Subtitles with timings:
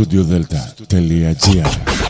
[0.00, 2.09] studiodelta.gr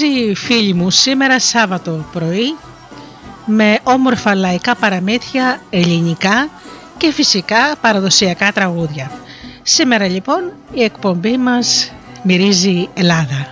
[0.00, 2.56] Μαζί φίλοι μου σήμερα Σάββατο πρωί
[3.46, 6.48] με όμορφα λαϊκά παραμύθια ελληνικά
[6.96, 9.10] και φυσικά παραδοσιακά τραγούδια.
[9.62, 13.45] Σήμερα λοιπόν η εκπομπή μας μυρίζει Ελλάδα.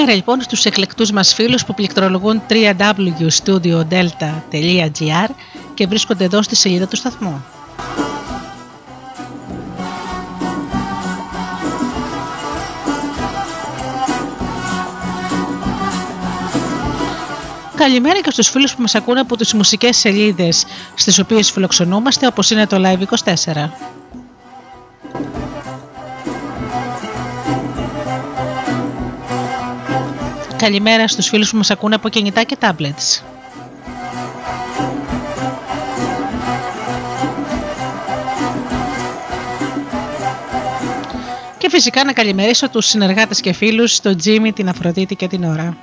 [0.00, 5.28] Καλημέρα λοιπόν στους εκλεκτούς μας φίλους που πληκτρολογούν www.studiodelta.gr
[5.74, 7.44] και βρίσκονται εδώ στη σελίδα του σταθμού.
[17.76, 22.50] Καλημέρα και στους φίλους που μας ακούνε από τις μουσικές σελίδες στις οποίες φιλοξενούμαστε όπως
[22.50, 23.68] είναι το Live24.
[30.60, 33.22] Καλημέρα στους φίλους που μας ακούνε από κινητά και tablets.
[41.58, 45.76] Και φυσικά να καλημερίσω τους συνεργάτες και φίλους, τον Τζίμι, την Αφροδίτη και την Ωρα.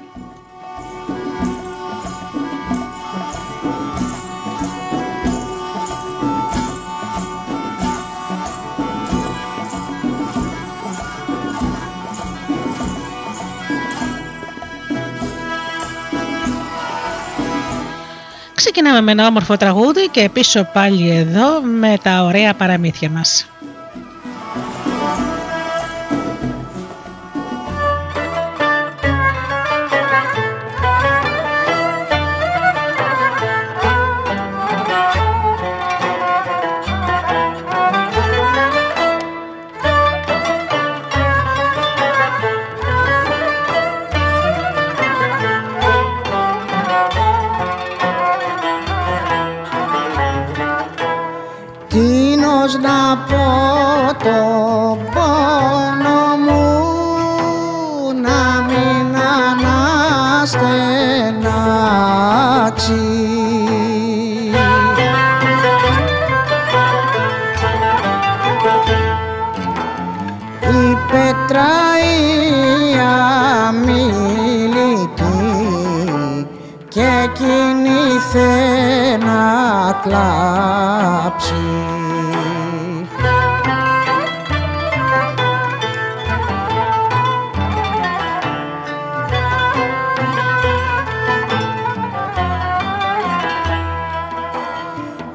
[18.77, 23.45] Ξεκινάμε με ένα όμορφο τραγούδι και πίσω πάλι εδώ με τα ωραία παραμύθια μας.
[80.07, 81.53] κλάψει.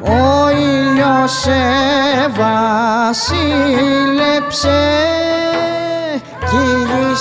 [0.04, 1.62] Ο ήλιος σε
[3.08, 3.50] βασίλεψε
[6.48, 7.14] κι η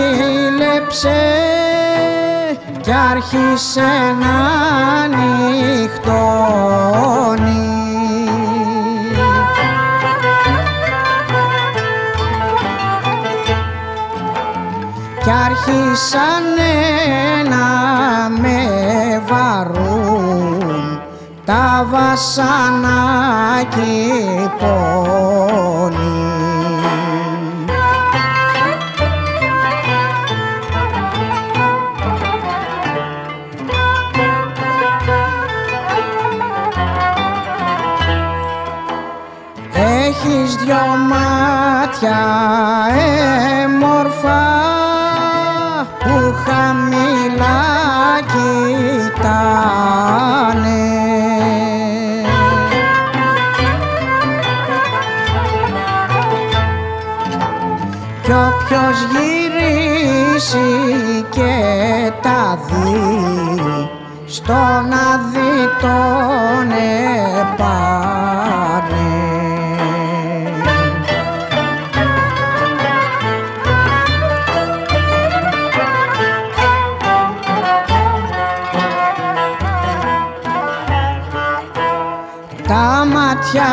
[2.81, 3.91] κι άρχισε
[4.21, 5.02] να
[22.13, 23.81] βασανάκι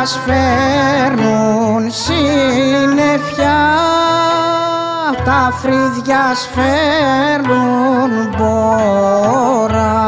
[0.00, 3.60] μας φέρνουν συννεφιά
[5.24, 9.98] τα φρύδια σφέρνουν μπόρα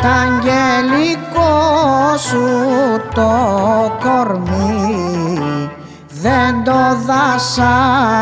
[0.00, 1.54] Τα αγγελικό
[2.16, 2.46] σου
[3.14, 3.32] το
[4.00, 5.70] κορμί
[6.08, 8.15] δεν το δασά.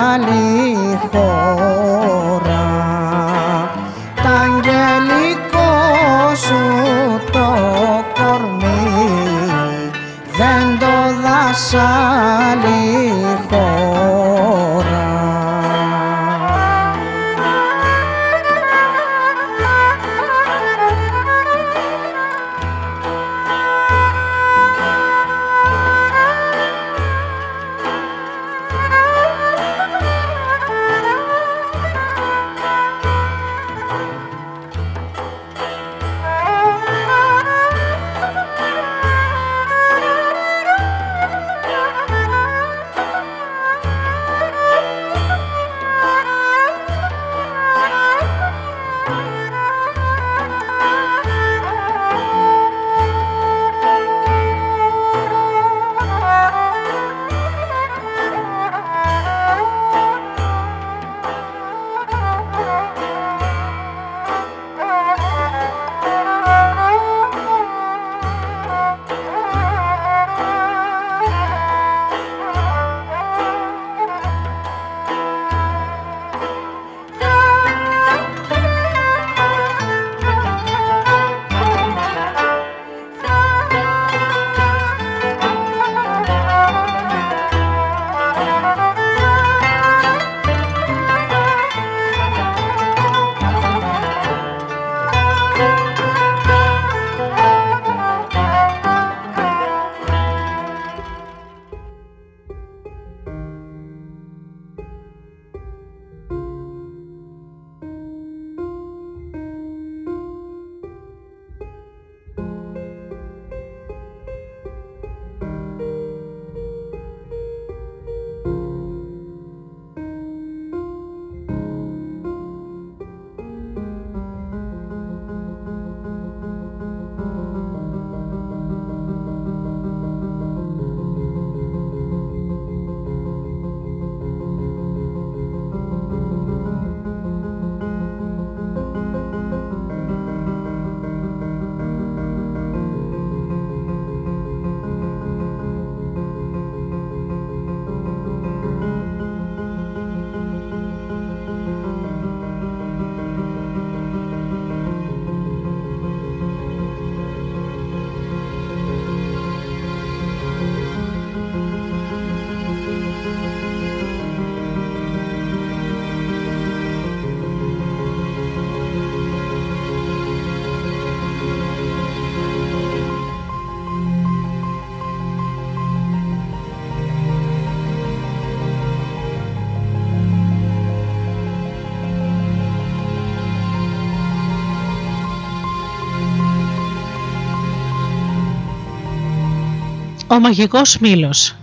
[190.41, 191.57] Μαγικός μήλος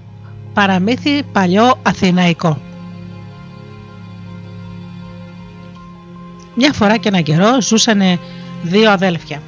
[0.54, 2.62] Παραμύθι παλιό αθηναϊκό
[6.56, 8.20] Μια φορά και έναν καιρό ζούσαν
[8.64, 9.42] δύο αδέλφια.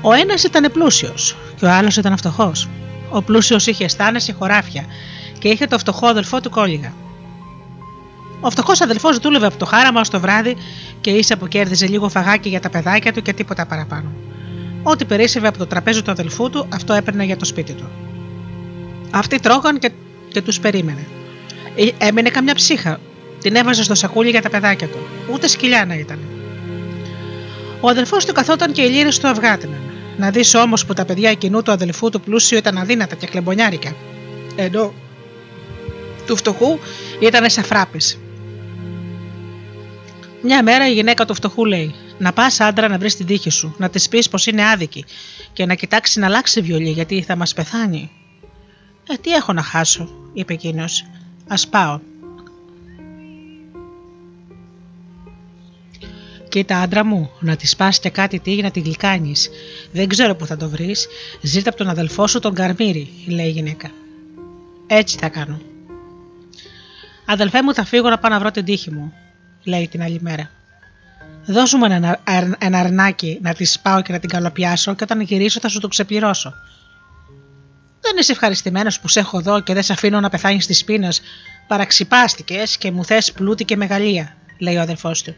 [0.00, 2.68] Ο ένας ήταν πλούσιος και ο άλλος ήταν φτωχός.
[3.10, 4.84] Ο πλούσιος είχε στάνες και χωράφια
[5.38, 6.92] και είχε το φτωχό αδελφό του κόλληγα.
[8.40, 10.56] Ο φτωχός αδελφός δούλευε από το χάραμα ως το βράδυ
[11.00, 14.12] και ίσα που κέρδιζε λίγο φαγάκι για τα παιδάκια του και τίποτα παραπάνω.
[14.82, 17.90] Ό,τι περίσσευε από το τραπέζι του αδελφού του, αυτό έπαιρνε για το σπίτι του.
[19.14, 19.90] Αυτοί τρώγαν και,
[20.28, 21.06] και τους περίμενε.
[21.76, 23.00] Ε, έμεινε καμιά ψύχα.
[23.40, 24.98] Την έβαζε στο σακούλι για τα παιδάκια του.
[25.32, 26.18] Ούτε σκυλιά να ήταν.
[27.80, 29.80] Ο αδελφός του καθόταν και οι λύρε του αυγάτιναν.
[30.16, 33.94] Να δεις όμως που τα παιδιά κοινού του αδελφού του πλούσιου ήταν αδύνατα και κλεμπονιάρικα.
[34.56, 34.92] Ενώ
[36.26, 36.78] του φτωχού
[37.20, 38.18] ήταν σαν φράπης.
[40.42, 43.74] Μια μέρα η γυναίκα του φτωχού λέει: Να πας άντρα να βρεις την τύχη σου,
[43.78, 45.04] να της πεις πως είναι άδικη
[45.52, 48.10] και να κοιτάξει να αλλάξει βιολί γιατί θα μας πεθάνει.
[49.08, 51.06] Ε, τι έχω να χάσω, είπε εκείνος.
[51.46, 52.00] Α πάω.
[56.48, 59.50] Κοίτα, άντρα μου, να της πας και κάτι τύχη να τη γλυκάνεις.
[59.92, 61.06] Δεν ξέρω που θα το βρεις.
[61.40, 63.90] Ζήτα από τον αδελφό σου τον Καρμύρη, λέει η γυναίκα.
[64.86, 65.60] Έτσι θα κάνω.
[67.26, 69.12] Αδελφέ μου, θα φύγω να πάω να βρω την τύχη μου
[69.64, 70.50] λέει την άλλη μέρα.
[71.46, 72.20] Δώσου μου ένα,
[72.58, 75.88] ένα αρνάκι να της πάω και να την καλοπιάσω και όταν γυρίσω θα σου το
[75.88, 76.52] ξεπληρώσω.
[78.12, 81.12] Δεν είσαι ευχαριστημένος που σε έχω εδώ και δεν σε αφήνω να πεθάνεις τη πείνα.
[81.66, 85.34] Παραξυπάστηκες και μου θες πλούτη και μεγαλεία, λέει ο αδελφός του.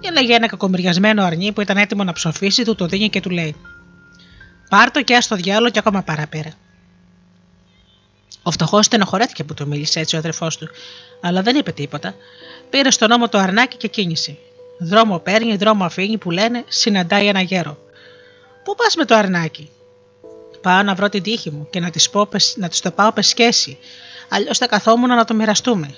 [0.00, 3.30] Και λέγε ένα κακομοιριασμένο αρνί που ήταν έτοιμο να ψοφήσει, του το δίνει και του
[3.30, 3.56] λέει:
[4.68, 6.52] Πάρτο και άστο διάλογο και ακόμα παραπέρα.
[8.42, 10.68] Ο φτωχός στενοχωρέθηκε που του μίλησε έτσι ο αδερφό του,
[11.20, 12.14] αλλά δεν είπε τίποτα.
[12.70, 14.36] Πήρε στον ώμο το αρνάκι και κίνησε.
[14.78, 17.78] Δρόμο παίρνει, δρόμο αφήνει που λένε συναντάει ένα γέρο.
[18.64, 19.70] Πού πας με το αρνάκι,
[20.60, 22.10] Πάω να βρω την τύχη μου και να της
[22.56, 23.78] να της το πάω πεσκέσει,
[24.28, 25.94] αλλιώς θα καθόμουν να το μοιραστούμε.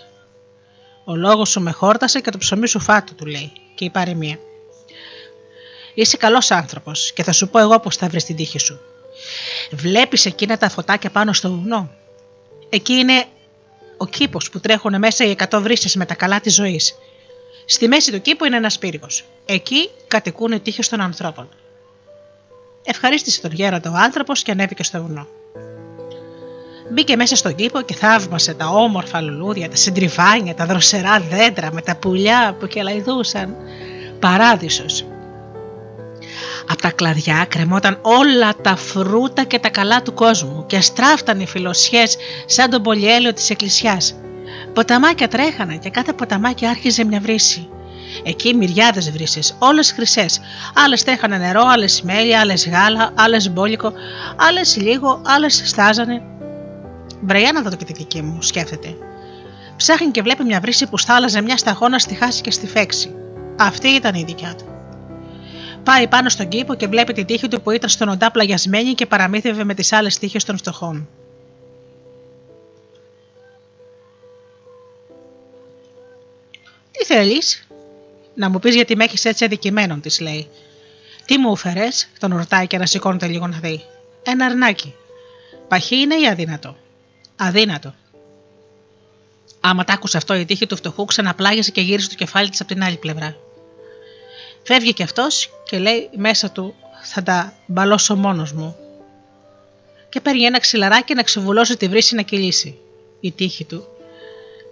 [1.04, 4.38] Ο λόγος σου με χόρτασε και το ψωμί σου φάτο, του λέει, και η παροιμία.
[5.94, 8.80] Είσαι καλός άνθρωπος και θα σου πω εγώ πώς θα βρεις την τύχη σου.
[9.70, 11.90] Βλέπεις εκείνα τα φωτάκια πάνω στο βουνό;
[12.68, 13.24] Εκεί είναι
[13.96, 16.94] ο κήπος που τρέχουν μέσα οι εκατό βρύσες με τα καλά της ζωής.
[17.66, 19.24] Στη μέση του κήπου είναι ένας πύργος.
[19.46, 21.48] Εκεί κατοικούν οι τύχες των ανθρώπων.
[22.84, 25.26] Ευχαρίστησε τον γέροντα ο άνθρωπος και ανέβηκε στο βουνό.
[26.92, 31.82] Μπήκε μέσα στον κήπο και θαύμασε τα όμορφα λουλούδια, τα συντριβάνια, τα δροσερά δέντρα με
[31.82, 33.56] τα πουλιά που κελαϊδούσαν.
[34.20, 35.04] Παράδεισος.
[36.68, 41.46] Από τα κλαδιά κρεμόταν όλα τα φρούτα και τα καλά του κόσμου και στράφταν οι
[41.46, 44.14] φιλοσιές σαν τον πολυέλαιο της εκκλησιάς.
[44.72, 47.68] Ποταμάκια τρέχανε και κάθε ποταμάκι άρχιζε μια βρύση.
[48.24, 50.40] Εκεί μυριάδες βρύσεις, όλες χρυσές.
[50.74, 53.92] Άλλες τρέχανε νερό, άλλες μέλι, άλλες γάλα, άλλες μπόλικο,
[54.36, 56.22] άλλες λίγο, άλλες στάζανε.
[57.20, 58.96] Βρειά να δω και τη δική μου, σκέφτεται.
[59.76, 63.14] Ψάχνει και βλέπει μια βρύση που στάλαζε μια σταγόνα στη χάση και στη φέξη.
[63.58, 64.64] Αυτή ήταν η δικιά του.
[65.82, 69.06] Πάει πάνω στον κήπο και βλέπει την τύχη του που ήταν στον οντά πλαγιασμένη και
[69.06, 71.08] παραμύθευε με τις άλλες τύχες των φτωχών.
[76.90, 77.66] Τι θέλεις,
[78.40, 80.48] να μου πεις γιατί με έχεις έτσι αδικημένο, της λέει.
[81.24, 83.84] Τι μου έφερες, τον ρωτάει και να σηκώνεται λίγο να δει.
[84.22, 84.94] Ένα αρνάκι.
[85.68, 86.76] Παχύ είναι ή αδύνατο;
[87.36, 87.94] Αδύνατο.
[89.60, 92.72] Άμα τ' άκουσε αυτό, η τύχη του φτωχού ξαναπλάγισε και γύρισε το κεφάλι της από
[92.74, 93.36] την άλλη πλευρά.
[94.62, 98.76] Φεύγει και αυτός και λέει μέσα του θα τα μπαλώσω μόνος μου.
[100.08, 102.78] Και παίρνει ένα ξυλαράκι να ξεβουλώσει τη βρύση να κυλήσει
[103.20, 103.86] η τύχη του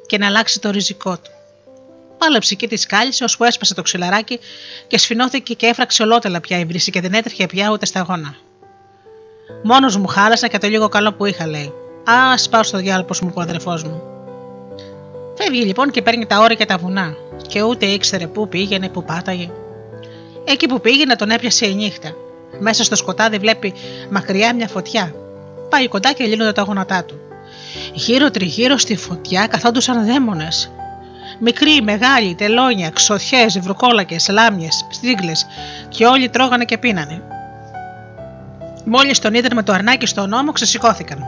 [0.07, 1.31] και να αλλάξει το ριζικό του.
[2.19, 4.39] Πάλεψε και τη σκάλισε ώσπου έσπασε το ξυλαράκι
[4.87, 8.35] και σφινώθηκε και έφραξε ολότελα πια η βρύση και δεν έτρεχε πια ούτε σταγόνα.
[9.63, 11.73] Μόνος μου χάλασα και το λίγο καλό που είχα, λέει.
[12.05, 14.03] Α, πάω στο διάλογο μου, που ο αδερφός μου.
[15.37, 17.15] Φεύγει λοιπόν και παίρνει τα όρια και τα βουνά,
[17.49, 19.51] και ούτε ήξερε πού πήγαινε, πού πάταγε.
[20.45, 22.15] Εκεί που πήγαινε τον έπιασε η νύχτα.
[22.61, 23.75] Μέσα στο σκοτάδι βλέπει
[24.11, 25.15] μακριά μια φωτιά.
[25.69, 27.21] Πάει κοντά και λύνονται τα γόνατά του.
[27.95, 30.71] Γύρω τριγύρω στη φωτιά καθόντουσαν δαίμονες.
[31.41, 35.33] Μικροί, μεγάλοι, τελώνια, ξωθιές, βρουκόλακες, λάμιες, στρίγκλε
[35.89, 37.23] και όλοι τρώγανε και πίνανε.
[38.85, 41.19] Μόλις τον είδαν με το αρνάκι στον ώμο, ξεσηκώθηκαν.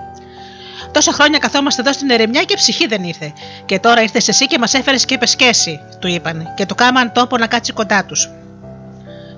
[0.93, 3.33] Τόσα χρόνια καθόμαστε εδώ στην ερεμιά και ψυχή δεν ήρθε.
[3.65, 7.13] Και τώρα ήρθες εσύ και μας έφερες και είπε σκέση, του είπαν, και του κάμαν
[7.13, 8.29] τόπο να κάτσει κοντά τους.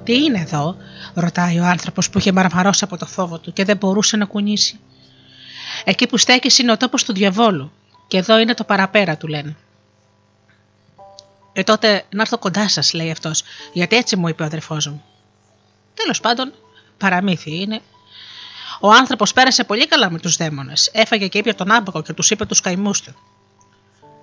[0.05, 0.77] Τι είναι εδώ,
[1.15, 4.81] ρωτάει ο άνθρωπος που είχε μαρμαρώσει από το φόβο του και δεν μπορούσε να κουνήσει.
[5.85, 7.73] Εκεί που στέκεις είναι ο τόπος του διαβόλου,
[8.09, 9.57] και εδώ είναι το παραπέρα, του λένε.
[11.53, 13.43] Ε, τότε να έρθω κοντά σας, λέει αυτός,
[13.73, 15.03] γιατί έτσι μου είπε ο αδερφός μου.
[15.95, 16.53] Τέλος πάντων,
[16.99, 17.81] παραμύθι είναι.
[18.81, 20.91] Ο άνθρωπος πέρασε πολύ καλά με τους δαίμονες.
[20.93, 23.15] Έφαγε και ήπια τον άμπακο και τους είπε τους καημούς του.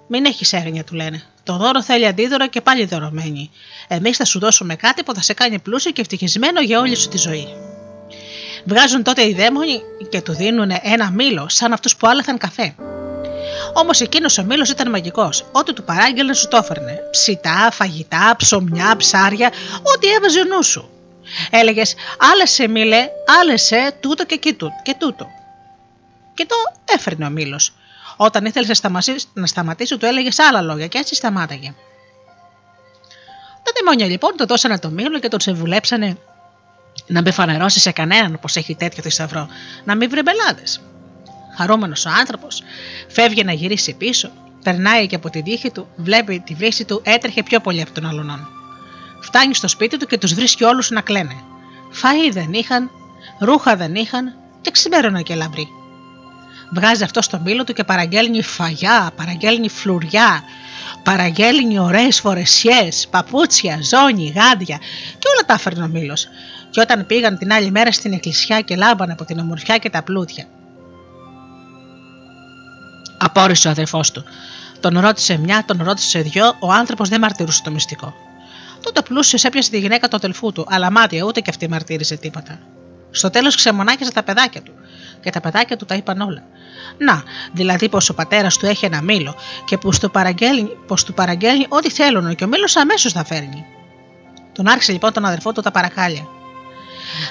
[0.07, 1.23] Μην έχεις έγνοια, του λένε.
[1.43, 3.51] Το δώρο θέλει αντίδωρο και πάλι δωρωμένη.
[3.87, 7.07] Εμείς θα σου δώσουμε κάτι που θα σε κάνει πλούσιο και ευτυχισμένο για όλη σου
[7.07, 7.47] τη ζωή.
[8.65, 12.75] Βγάζουν τότε οι δαίμονοι και του δίνουν ένα μήλο, σαν αυτούς που άλαθαν καφέ.
[13.73, 15.45] Όμως εκείνος ο μήλος ήταν μαγικός.
[15.51, 16.99] Ό,τι του παράγγελνε σου το έφερνε.
[17.11, 19.51] Ψητά, φαγητά, ψωμιά, ψάρια,
[19.95, 20.89] ό,τι έβαζε ο νους σου.
[21.49, 21.95] Έλεγες,
[22.31, 23.09] άλεσε μήλε,
[23.41, 25.27] άλεσε τούτο και, και, και τούτο.
[26.33, 27.73] Και το έφερνε ο μήλος.
[28.17, 28.65] Όταν ήθελε
[29.33, 31.73] να σταματήσει, του έλεγες άλλα λόγια και έτσι σταμάταγε.
[33.63, 36.17] Τα δαιμόνια λοιπόν το δώσανε το μήλο και τον συμβουλέψανε
[37.07, 39.47] να μην φανερώσει σε κανέναν πως έχει τέτοιο θησαυρό,
[39.83, 40.63] να μην βρει μπελάδε.
[41.57, 42.63] Χαρούμενο ο άνθρωπος,
[43.07, 44.31] φεύγει να γυρίσει πίσω,
[44.63, 48.05] περνάει και από τη δίχη του, βλέπει τη βρύση του, έτρεχε πιο πολύ από τον
[48.05, 48.47] αλλονών.
[49.21, 51.35] Φτάνει στο σπίτι του και τους βρίσκει όλους να κλαίνε.
[52.01, 52.89] Φαΐ δεν είχαν,
[53.39, 55.67] ρούχα δεν είχαν και ξημέρωνα και λαμπροί.
[56.73, 60.43] Βγάζει αυτό στο μήλο του και παραγγέλνει φαγιά, παραγγέλνει φλουριά,
[61.03, 64.77] παραγγέλνει ωραίες φορεσιές, παπούτσια, ζώνη, γάντια
[65.19, 66.27] και όλα τα έφερνε ο μήλος.
[66.69, 70.03] Και όταν πήγαν την άλλη μέρα στην εκκλησιά και λάμπανε από την ομορφιά και τα
[70.03, 70.45] πλούτια.
[73.21, 74.23] Απόρρισε ο αδερφός του.
[74.79, 78.13] Τον ρώτησε μια, τον ρώτησε δυο, ο άνθρωπος δεν μαρτυρούσε το μυστικό.
[78.83, 82.59] Τότε πλούσιο έπιασε τη γυναίκα του αδελφού του, αλλά μάτια ούτε και αυτή μαρτύρησε τίποτα.
[83.11, 84.71] Στο τέλος ξεμονάκισε τα παιδάκια του.
[85.21, 86.43] Και τα παιδάκια του τα είπαν όλα.
[86.97, 87.23] Να,
[87.53, 89.35] δηλαδή πως ο πατέρας του έχει ένα μήλο
[89.65, 93.65] και πως του παραγγέλνει, πως του παραγγέλνει ό,τι θέλουν και ο μήλος αμέσως θα φέρνει.
[94.53, 96.27] Τον άρχισε λοιπόν τον αδερφό του τα παρακάλια.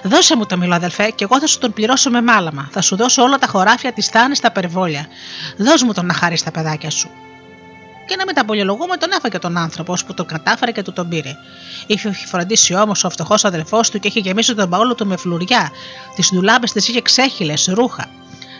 [0.02, 2.68] Δώσε μου το μήλο, αδελφέ, και εγώ θα σου τον πληρώσω με μάλαμα.
[2.73, 5.07] Θα σου δώσω όλα τα χωράφια, τις θάνες, τα περιβόλια.
[5.57, 7.11] Δώσ' μου τον να χάρεις στα παιδάκια σου
[8.09, 11.09] και να μην τα πολυλογούμε, τον έφαγε τον άνθρωπο που τον κατάφερε και του τον
[11.09, 11.37] πήρε.
[11.87, 15.70] Είχε φροντίσει όμως ο φτωχός αδελφός του και είχε γεμίσει τον παόλο του με φλουριά.
[16.14, 18.07] Τις ντουλάμπες της είχε ξέχυλες, ρούχα.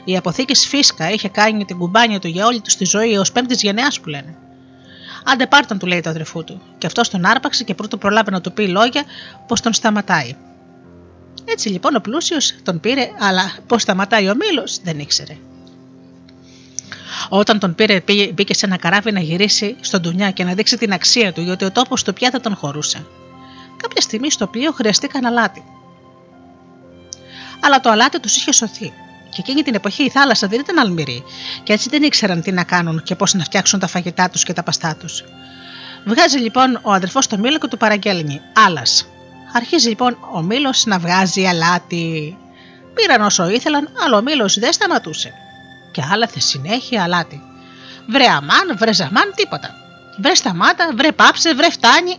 [0.05, 3.63] Η αποθήκης φίσκα είχε κάνει την κουμπάνια του για όλη του τη ζωή ως πέμπτης
[3.63, 4.35] γενεά που λένε.
[5.25, 6.61] Άντε πάρτον, του λέει το αδερφού του.
[6.79, 9.03] Και αυτός τον άρπαξε και πρώτο προλάβει να του πει λόγια
[9.47, 10.37] πως τον σταματάει.
[11.51, 15.37] Έτσι λοιπόν ο πλούσιος τον πήρε, αλλά πώς σταματάει ο μήλος δεν ήξερε.
[17.29, 18.03] Όταν τον πήρε,
[18.35, 21.65] μπήκε σε ένα καράβι να γυρίσει στον Τουνιά και να δείξει την αξία του, γιατί
[21.65, 23.07] ο τόπος του πια δεν τον χωρούσε.
[23.77, 25.65] Κάποια στιγμή στο πλοίο χρειαστήκαν αλάτι.
[27.61, 28.93] Αλλά το αλάτι τους είχε σωθεί.
[29.31, 31.25] Και εκείνη την εποχή η θάλασσα δεν ήταν αλμυρή,
[31.63, 34.53] και έτσι δεν ήξεραν τι να κάνουν και πώς να φτιάξουν τα φαγητά τους και
[34.53, 35.25] τα παστά τους.
[36.05, 38.83] Βγάζει λοιπόν ο αδερφός το μήλο και του παραγγέλνει άλλα.
[39.53, 42.37] Αρχίζει λοιπόν ο μήλος να βγάζει αλάτι.
[42.95, 45.33] Πήραν όσο ήθελαν, αλλά ο μήλος δεν σταματούσε
[45.93, 47.43] και άλαθε συνέχεια αλάτι.
[48.07, 49.75] Βρε αμάν, βρε ζαμάν, τίποτα.
[50.19, 52.17] Βρε σταμάτα, βρε πάψε, βρε φτάνει.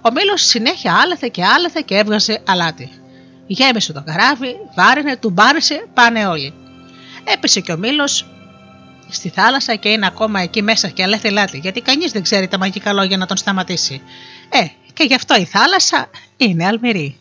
[0.00, 2.90] Ο μήλος συνέχεια άλαθε και άλαθε και έβγαζε αλάτι.
[3.46, 6.54] Γέμισε το καράβι, βάρινε, του μπάρισε, πάνε όλοι.
[7.24, 8.26] Έπεσε και ο μήλος
[9.08, 12.58] στη θάλασσα και είναι ακόμα εκεί μέσα και αλέθει λάτι, γιατί κανείς δεν ξέρει τα
[12.58, 14.02] μαγικά λόγια να τον σταματήσει.
[14.48, 17.16] Ε, και γι' αυτό η θάλασσα είναι αλμυρή.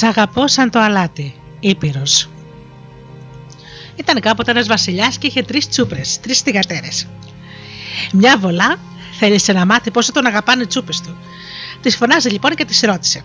[0.00, 2.28] Σ' αγαπώ σαν το αλάτι, Ήπειρος.
[3.96, 6.88] Ήταν κάποτε ένας βασιλιάς και είχε τρεις τσούπρες, τρεις θηγατέρε.
[8.12, 8.76] Μια βολά
[9.18, 11.16] θέλησε να μάθει πόσο τον αγαπάνε οι τσούπες του.
[11.82, 13.22] Τη φωνάζει λοιπόν και τη ρώτησε.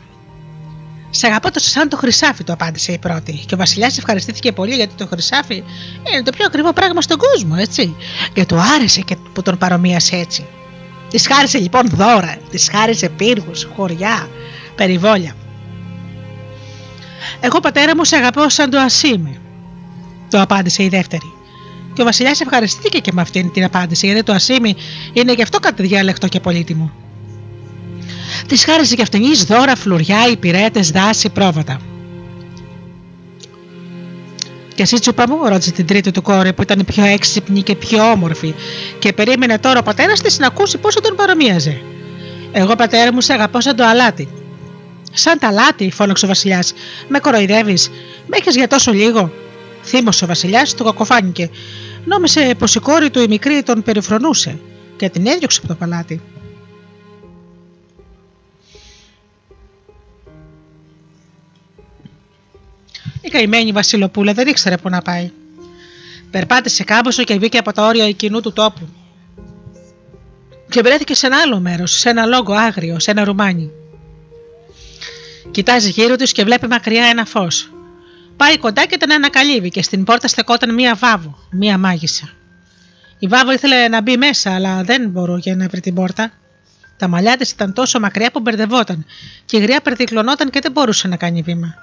[1.10, 3.44] Σε αγαπώ τόσο σαν το χρυσάφι, του απάντησε η πρώτη.
[3.46, 5.64] Και ο Βασιλιάς ευχαριστήθηκε πολύ γιατί το χρυσάφι
[6.12, 7.96] είναι το πιο ακριβό πράγμα στον κόσμο, έτσι.
[8.34, 10.46] Και του άρεσε και που τον παρομοίασε έτσι.
[11.10, 14.30] Της χάρισε λοιπόν δώρα, της χάρισε πύργους, χωριά,
[14.76, 15.36] περιβόλια.
[17.46, 19.40] Εγώ πατέρα μου σε αγαπώ σαν το ασίμι,
[20.30, 21.34] του απάντησε η δεύτερη.
[21.94, 24.76] Και ο Βασιλιάς ευχαριστήθηκε και με αυτήν την απάντηση, γιατί το ασίμι
[25.14, 26.92] είναι γι' αυτό κάτι διάλεκτο και πολύτιμο.
[28.48, 31.80] Της χάρισε και αυτήν δώρα, φλουριά, υπηρέτες, δάση, πρόβατα.
[34.76, 38.12] Και εσύ τσούπα μου, ρώτησε την τρίτη του κόρη που ήταν πιο έξυπνη και πιο
[38.12, 38.54] όμορφη,
[39.00, 41.82] και περίμενε τώρα ο πατέρας της να ακούσει πόσο τον παρομοίαζε.
[42.52, 44.28] Εγώ, πατέρα μου, σε αγαπώ σαν το αλάτι.
[45.18, 46.74] Σαν τα αλάτι, φώναξε ο Βασιλιάς.
[47.08, 47.90] Με κοροϊδεύεις,
[48.28, 49.32] με έχεις για τόσο λίγο.
[49.84, 51.50] Θύμωσε ο Βασιλιάς, του κακοφάνηκε.
[52.06, 54.60] Νόμισε πως η κόρη του η μικρή τον περιφρονούσε
[54.98, 56.22] και την έδιωξε από το παλάτι.
[63.22, 65.32] Η καημένη Βασιλοπούλα δεν ήξερε πού να πάει.
[66.32, 68.88] Περπάτησε κάμποσο και βγήκε από τα όρια εκείνου του τόπου.
[70.70, 73.72] Και βρέθηκε σε ένα άλλο μέρος, σε ένα λόγο άγριο, σε ένα ρουμάνι.
[75.52, 77.70] Κοιτάζει γύρω τους και βλέπει μακριά ένα φως.
[78.38, 82.30] Πάει κοντά και τον ανακαλύβει και στην πόρτα στεκόταν μία βάβο, μία μάγισσα.
[83.20, 86.32] Η βάβο ήθελε να μπει μέσα, αλλά δεν μπορούσε να βρει την πόρτα.
[86.98, 89.06] Τα μαλλιά της ήταν τόσο μακριά που μπερδευόταν
[89.46, 91.76] και η γριά περδικλωνόταν και δεν μπορούσε να κάνει βήμα.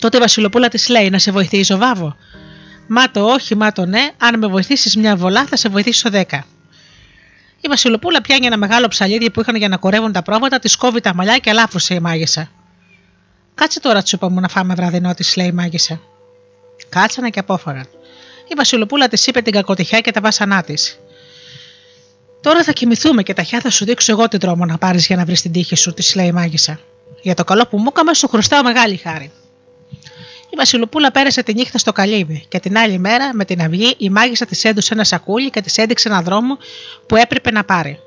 [0.00, 2.16] Τότε η Βασιλοπούλα της λέει: Να σε βοηθήσω, Βάβο.
[2.88, 6.44] Μα το όχι, μα το ναι, αν με βοηθήσεις μια βολά, θα σε βοηθήσω δέκα.
[7.60, 11.00] Η Βασιλοπούλα πιάνει ένα μεγάλο ψαλίδι που είχαν για να κορεύουν τα πρόβατα, της κόβει
[11.00, 12.50] τα μαλλιά και αλάφρωσε η μάγισσα.
[13.54, 16.00] Κάτσε τώρα, τσούπα μου, να φάμε βραδινό, τη λέει η μάγισσα.
[16.88, 17.86] Κάτσανε και απόφαγαν.
[18.48, 20.98] Η Βασιλοπούλα της είπε την κακοτυχιά και τα βάσανά της.
[22.40, 25.24] Τώρα θα κοιμηθούμε και ταχιά θα σου δείξω εγώ την τρόμο να πάρεις για να
[25.24, 26.80] βρεις την τύχη σου, της λέει η μάγισσα.
[27.22, 29.30] Για το καλό που μου έκαμες, σου χρωστάω μεγάλη χάρη.
[30.50, 34.10] Η Βασιλοπούλα πέρασε τη νύχτα στο καλύβι και την άλλη μέρα με την αυγή η
[34.10, 36.58] μάγισσα της έδωσε ένα σακούλι και της έδειξε ένα δρόμο
[37.06, 38.00] που έπρεπε να πάρει.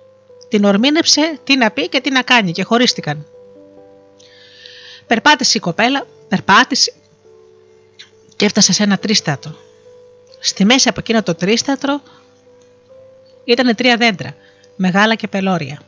[0.47, 3.25] Την ορμήνεψε τι να πει και τι να κάνει και χωρίστηκαν.
[5.07, 6.93] Περπάτησε η κοπέλα, περπάτησε
[8.35, 9.55] και έφτασε σε ένα τρίστατο.
[10.39, 12.01] Στη μέση από εκείνο το τρίστατρο
[13.43, 14.35] ήταν τρία δέντρα,
[14.75, 15.81] μεγάλα και πελώρια.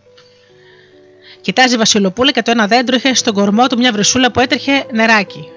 [1.41, 4.85] Κοιτάζει η Βασιλοπούλα και το ένα δέντρο είχε στον κορμό του μια βρυσούλα που έτρεχε
[4.91, 5.49] νεράκι.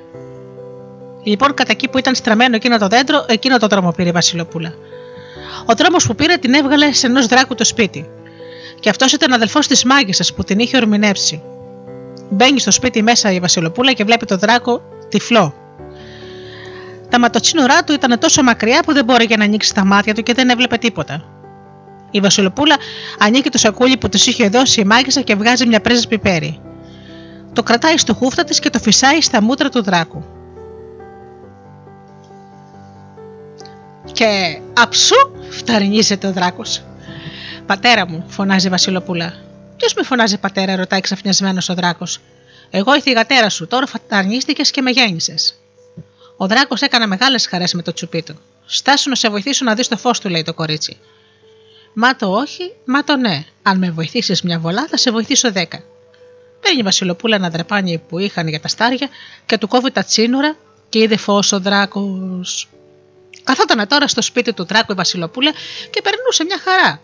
[1.26, 4.74] Λοιπόν, κατά εκεί που ήταν στραμμένο εκείνο το δέντρο, εκείνο το δρόμο πήρε η Βασιλοπούλα.
[5.66, 8.08] Ο δρόμο που πήρε την έβγαλε σε ενός δράκου το σπίτι.
[8.80, 11.42] Και αυτός ήταν αδελφός της μάγισσας που την είχε ορμηνεύσει.
[12.30, 15.54] Μπαίνει στο σπίτι μέσα η Βασιλοπούλα και βλέπει το δράκο τυφλό.
[17.10, 20.34] Τα ματοτσίνορά του ήταν τόσο μακριά που δεν μπόρεγε να ανοίξει τα μάτια του και
[20.34, 21.24] δεν έβλεπε τίποτα.
[22.10, 22.76] Η Βασιλοπούλα
[23.18, 26.60] ανοίγει το σακούλι που του είχε δώσει η μάγισσα και βγάζει μια πρέζα πιπέρι.
[27.52, 30.35] Το κρατάει στο χούφτα της και το φυσάει στα μούτρα του δράκου.
[34.16, 35.14] Και αψού
[35.50, 36.82] φταρνίζεται ο δράκος.
[37.66, 39.34] Πατέρα μου, φωνάζει η Βασιλοπούλα.
[39.76, 42.18] Ποιος με φωνάζει πατέρα, ρωτάει ξαφνιασμένος ο δράκος.
[42.70, 45.60] Εγώ η θηγατέρα σου, τώρα φταρνίστηκε και με γέννησες.
[46.36, 48.34] Ο δράκος έκανε μεγάλες χαρές με το τσουπί του.
[48.66, 50.96] Στάσου να σε βοηθήσω να δεις το φως του, λέει το κορίτσι.
[51.92, 53.44] Μα το όχι, μα το ναι.
[53.62, 55.82] Αν με βοηθήσεις μια βολά, θα σε βοηθήσω δέκα.
[56.60, 59.08] Παίρνει η Βασιλοπούλα ένα δρεπάνι που είχαν για τα στάρια
[59.46, 60.56] και του κόβει τα τσίνουρα
[60.88, 62.68] και είδε φως ο δράκος.
[63.46, 65.52] Καθόταν τώρα στο σπίτι του Δράκου η Βασιλοπούλα
[65.90, 67.00] και περνούσε μια χαρά.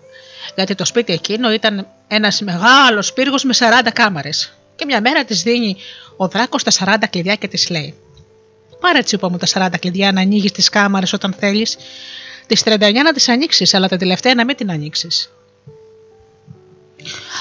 [0.55, 4.52] Γιατί το σπίτι εκείνο ήταν ένας μεγάλος πύργος με 40 κάμαρες.
[4.76, 5.76] Και μια μέρα της δίνει
[6.16, 7.94] ο Δράκος τα 40 κλειδιά και της λέει:
[8.81, 11.76] Πάρε έτσι μου τα 40 κλειδιά να ανοίγεις τις κάμαρες όταν θέλεις.
[12.46, 15.31] Τις 39 να τις ανοίξεις, αλλά τα τελευταία να μην την ανοίξεις.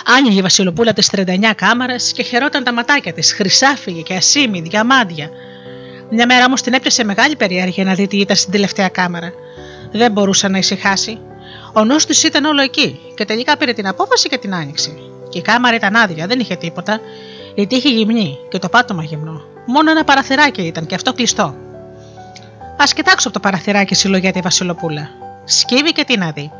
[0.05, 5.29] Άνοιγε η Βασιλοπούλα τις 39 κάμαρες και χαιρόταν τα ματάκια της, χρυσάφυγε και ασήμι, διαμάντια.
[6.13, 9.33] Μια μέρα όμως την έπιασε μεγάλη περιέργεια να δει τι ήταν στην τελευταία κάμερα.
[9.91, 11.19] Δεν μπορούσε να ησυχάσει.
[11.73, 14.91] Ο νους της ήταν όλο εκεί και τελικά πήρε την απόφαση και την άνοιξε.
[15.29, 16.99] Και η κάμαρα ήταν άδεια, δεν είχε τίποτα.
[17.55, 19.41] Η τύχη γυμνή και το πάτωμα γυμνό.
[19.65, 21.55] Μόνο ένα παραθυράκι ήταν και αυτό κλειστό.
[22.77, 25.09] Α κοιτάξω από το παραθυράκι, συλλογιάται η Βασιλοπούλα.
[25.43, 26.51] Σκύβει και τι να δει.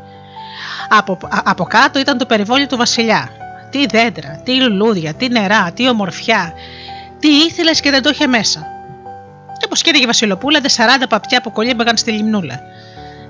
[0.88, 3.30] Από, από κάτω ήταν το περιβόλι του Βασιλιά.
[3.70, 6.52] Τι δέντρα, τι λουλούδια, τι νερά, τι ομορφιά.
[7.18, 8.71] Τι ήθελες και δεν το είχε μέσα.
[9.62, 12.60] Και όπως κοίταγε η Βασιλοπούλα, δε 40 παπιά που κολύμπαγαν στη λιμνούλα.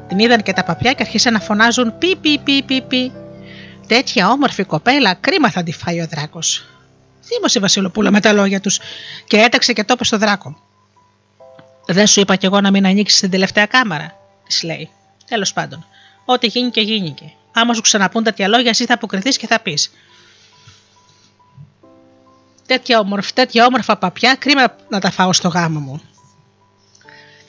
[0.09, 3.12] Την είδαν και τα παπιά και αρχίσαν να φωνάζουν πι πι πι πι πι.
[3.87, 6.64] Τέτοια όμορφη κοπέλα, κρίμα θα τη φάει ο δράκος.
[7.25, 8.81] Θύμωσε η Βασιλοπούλα με τα λόγια τους
[9.27, 10.62] και έταξε και τόπος στο δράκο.
[11.87, 14.16] Δεν σου είπα κι εγώ να μην ανοίξεις την τελευταία κάμαρα,
[14.47, 14.90] της λέει.
[15.29, 15.87] Τέλος πάντων,
[16.25, 17.33] ό,τι γίνει και γίνηκε.
[17.53, 19.92] Άμα σου ξαναπούν τέτοια λόγια, εσύ θα αποκριθείς και θα πεις.
[22.66, 26.03] Τέτοια, όμορφα, τέτοια όμορφα παπιά, κρίμα να τα φάω στο γάμο μου.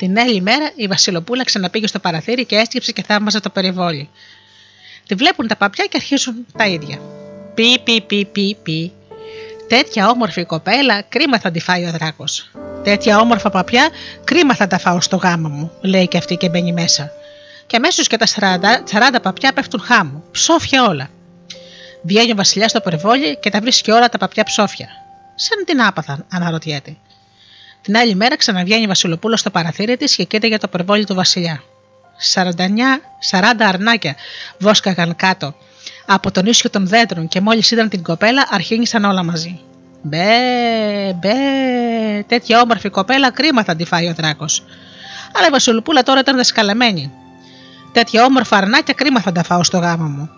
[0.04, 4.10] Την άλλη μέρα η Βασιλοπούλα ξαναπήγε στο παραθύρι και έσκυψε και θαύμαζε το περιβόλι.
[5.08, 6.98] Τη βλέπουν τα παπιά και αρχίζουν τα ίδια.
[7.54, 8.92] Πι, πι, πι, πι, πι.
[9.68, 12.50] Τέτοια όμορφη κοπέλα, κρίμα θα τη φάει ο δράκος.
[12.84, 13.90] Τέτοια όμορφα παπιά,
[14.24, 17.12] κρίμα θα τα φάω στο γάμο μου, λέει και αυτή και μπαίνει μέσα.
[17.68, 18.84] Και αμέσως και τα 40,
[19.16, 21.10] 40 παπιά πέφτουν χάμου, ψόφια όλα.
[22.02, 24.88] Βγαίνει ο Βασιλιάς στο περιβόλι και τα βρίσκει όλα τα παπιά ψόφια.
[25.36, 26.98] Σαν την άπαθαν, αναρωτιέται.
[27.84, 31.64] Την άλλη μέρα ξαναβγαίνει η Βασιλοπούλα στο παραθύρι της και κοίταγε το περιβόλι του Βασιλιά.
[32.34, 32.42] 49,
[33.32, 34.16] 40 αρνάκια
[34.58, 35.56] βόσκαγαν κάτω
[36.06, 39.60] από τον ίσιο των δέντρων και μόλις είδαν την κοπέλα αρχίνησαν όλα μαζί.
[40.02, 40.28] Μπε,
[41.20, 41.34] μπε,
[42.28, 44.64] τέτοια όμορφη κοπέλα κρίμα θα τη φάει ο δράκος.
[45.38, 47.12] Αλλά η Βασιλοπούλα τώρα ήταν δεσκαλεμένη.
[47.92, 50.30] Τέτοια όμορφα αρνάκια κρίμα θα τα φάω στο γάμο μου.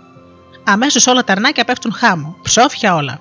[0.64, 3.20] Αμέσως όλα τα αρνάκια πέφτουν χάμου, ψόφια όλα.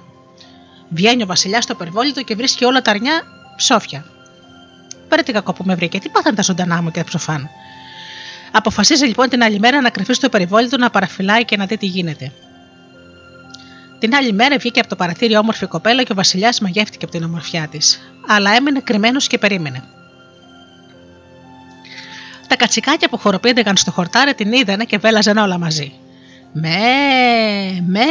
[0.88, 3.22] Βγαίνει ο Βασιλιάς στο περιβόλι του και βρίσκει όλα τα αρνιά
[3.56, 4.04] ψόφια.
[5.08, 7.48] Πέρα την κακό που με βρήκε, τι πάθαν τα ζωντανά μου και ψοφάν.
[8.52, 11.76] Αποφασίζει λοιπόν την άλλη μέρα να κρυφεί στο περιβόλι του να παραφυλάει και να δει
[11.76, 12.32] τι γίνεται.
[13.98, 17.24] Την άλλη μέρα βγήκε από το παραθύρι όμορφη κοπέλα και ο Βασιλιάς μαγεύτηκε από την
[17.24, 19.82] ομορφιά της, αλλά έμεινε κρυμμένος και περίμενε.
[22.48, 25.92] Τα κατσικάκια που χοροπήδεγαν στο χορτάρι την είδανε και βέλαζαν όλα μαζί.
[26.52, 26.78] Με,
[27.86, 28.04] με,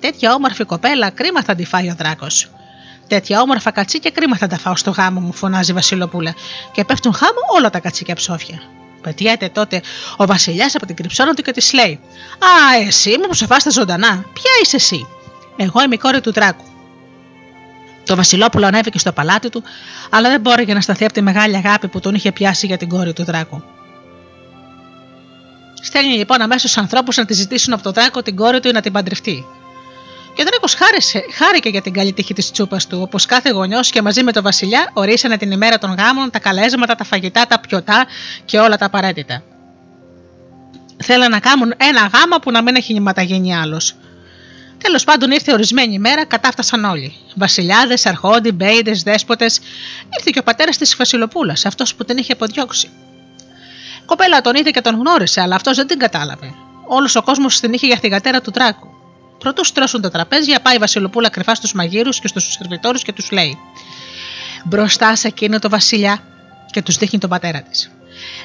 [0.00, 2.50] τέτοια όμορφη κοπέλα, κρίμα θα τη φάει ο δράκος.
[3.08, 6.34] Τέτοια όμορφα κατσίκια, κρίμα θα τα φάω στο γάμο μου, φωνάζει η Βασιλοπούλα.
[6.72, 8.62] Και πέφτουν χάμο όλα τα κατσίκια ψόφια.
[9.00, 9.82] Πετιέται τότε
[10.16, 12.00] ο Βασιλιάς από την κρυψώνα του και της λέει:
[12.38, 15.06] Α, εσύ μου που σε φάστα ζωντανά, ποια είσαι εσύ;
[15.56, 16.64] Εγώ είμαι η κόρη του Τράκου.
[18.06, 19.62] Το Βασιλόπουλο ανέβηκε στο παλάτι του,
[20.10, 22.88] αλλά δεν μπόρεγε να σταθεί από τη μεγάλη αγάπη που τον είχε πιάσει για την
[22.88, 23.62] κόρη του Δράκου.
[25.82, 28.80] Στέλνει λοιπόν αμέσως ανθρώπους να τη ζητήσουν από τον Δράκο την κόρη του ή να
[28.80, 29.44] την παντρευτεί.
[30.34, 30.76] Και ο Δράκος
[31.32, 34.42] χάρηκε για την καλή τύχη της τσούπας του, όπως κάθε γονιός και μαζί με τον
[34.42, 38.06] Βασιλιά ορίσανε την ημέρα των γάμων, τα καλέσματα, τα φαγητά, τα πιωτά
[38.44, 39.42] και όλα τα απαραίτητα.
[41.02, 43.94] Θέλανε να κάνουν ένα γάμα που να μην έχει νηματαγένει άλλος.
[44.78, 47.14] Τέλος πάντων ήρθε ορισμένη ημέρα, κατάφτασαν όλοι.
[47.34, 49.60] Βασιλιάδες, αρχόντι, μπέιδες, δέσποτες.
[50.16, 52.90] Ήρθε και ο πατέρας της Βασιλοπούλα, αυτός που την είχε αποδιώξει.
[54.06, 56.54] Κοπέλα τον είδε και τον γνώρισε, αλλά αυτός δεν την κατάλαβε.
[56.86, 58.93] Όλος ο κόσμος την είχε για θηγατέρα του τράκου.
[59.44, 63.30] Πρωτού στρώσουν τα τραπέζια, πάει η Βασιλοπούλα κρυφά στους μαγείρους και στους σερβιτόρους και τους
[63.30, 63.58] λέει:
[64.64, 66.18] Μπροστά σε εκείνο το βασιλιά
[66.70, 67.90] και τους δείχνει τον πατέρα της.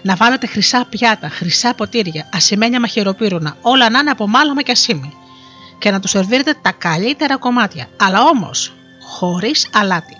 [0.02, 5.14] Να βάλετε χρυσά πιάτα, χρυσά ποτήρια, ασημένια μαχαιροπύρουνα, όλα να είναι από μάλαμα και ασήμι.
[5.80, 10.16] Και να τους σερβίρετε τα καλύτερα κομμάτια, αλλά όμως χωρίς αλάτι.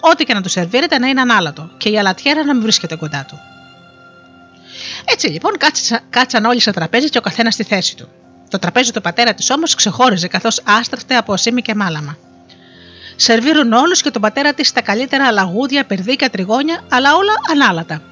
[0.00, 3.24] Ό,τι και να τους σερβίρετε να είναι ανάλατο και η αλατιέρα να μην βρίσκεται κοντά
[3.28, 3.38] του.
[5.04, 5.52] Έτσι λοιπόν
[6.10, 8.08] κάτσαν όλοι στο τραπέζι και ο καθένας στη θέση του.
[8.50, 12.16] Το τραπέζι του πατέρα της όμως ξεχώριζε καθώς άστραφτε από ασήμι και μάλαμα.
[13.16, 18.02] Σερβίρουν όλους και τον πατέρα της τα καλύτερα λαγούδια, περδίκια, τριγώνια, αλλά όλα ανάλατα.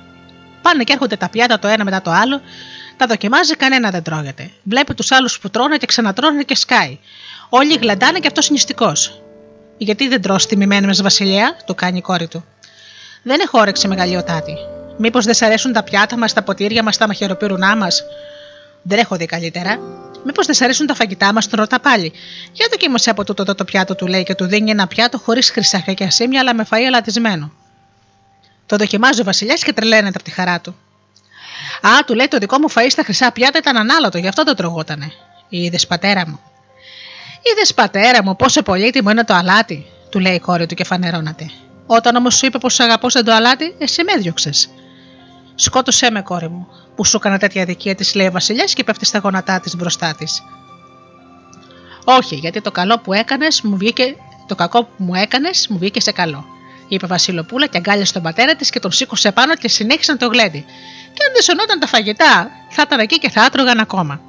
[0.63, 2.41] Πάνε και έρχονται τα πιάτα το ένα μετά το άλλο,
[2.97, 4.51] τα δοκιμάζει, κανένα δεν τρώγεται.
[4.63, 6.99] Βλέπει τους άλλους που τρώνε και ξανατρώνε και σκάει.
[7.49, 9.23] Όλοι γλεντάνε και αυτός νηστικός.
[9.79, 12.45] Γιατί δεν τρώ τιμημένη μας βασιλεία, του κάνει η κόρη του.
[13.23, 14.55] Δεν έχω όρεξη μεγαλειοτάτη.
[14.99, 18.05] Μήπως δεν σ' αρέσουν τα πιάτα μας, τα ποτήρια μας, τα μαχαιροπύρунά μας.
[18.89, 19.79] Δεν έχω δει καλύτερα.
[20.25, 22.13] Μήπως δεν σ' αρέσουν τα φαγητά μας, τον ρωτά πάλι.
[22.53, 25.51] Για δοκίμασε από τούτο το, το πιάτο του, λέει και του δίνει ένα πιάτο χωρίς
[25.51, 27.53] χρυσάφια και ασήμια, αλλά με φαΐ αλατισμένο.
[28.67, 30.77] Το δοκιμάζει ο Βασιλιάς και τρελαίνεται από τη χαρά του.
[31.81, 34.55] Α, του λέει το δικό μου φαΐ στα χρυσά πιάτα ήταν ανάλατο, γι' αυτό το
[34.55, 35.13] τρογότανε.
[35.49, 36.41] Είδες πατέρα μου.
[37.53, 41.51] Είδες πατέρα μου, πόσο πολύτιμο είναι το αλάτι, του λέει η κόρη του και φανερώνατε.
[41.87, 44.69] Όταν όμως σου είπε πως αγαπούσε το αλάτι, εσύ με έδιωξες.
[45.55, 49.05] Σκότωσέ με, κόρη μου, που σου έκανα τέτοια δικία της, λέει ο Βασιλιάς και πέφτει
[49.05, 50.43] στα γόνατά της μπροστά της.
[52.05, 54.17] Όχι, γιατί το καλό που έκανες μου βγήκε.
[54.47, 56.45] Το κακό που μου έκανες μου βγήκε σε καλό,
[56.89, 60.65] είπε Βασιλοπούλα και αγκάλιασε τον πατέρα της και τον σήκωσε πάνω και συνέχισαν το γλέντι.
[61.13, 64.21] Και αν δεν σωνόταν τα φαγητά, θα ήταν εκεί και θα άτρωγαν ακόμα.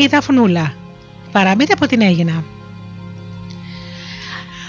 [0.00, 0.74] Η Δαφνούλα.
[1.32, 2.44] Παραμύθι από την Έγινα.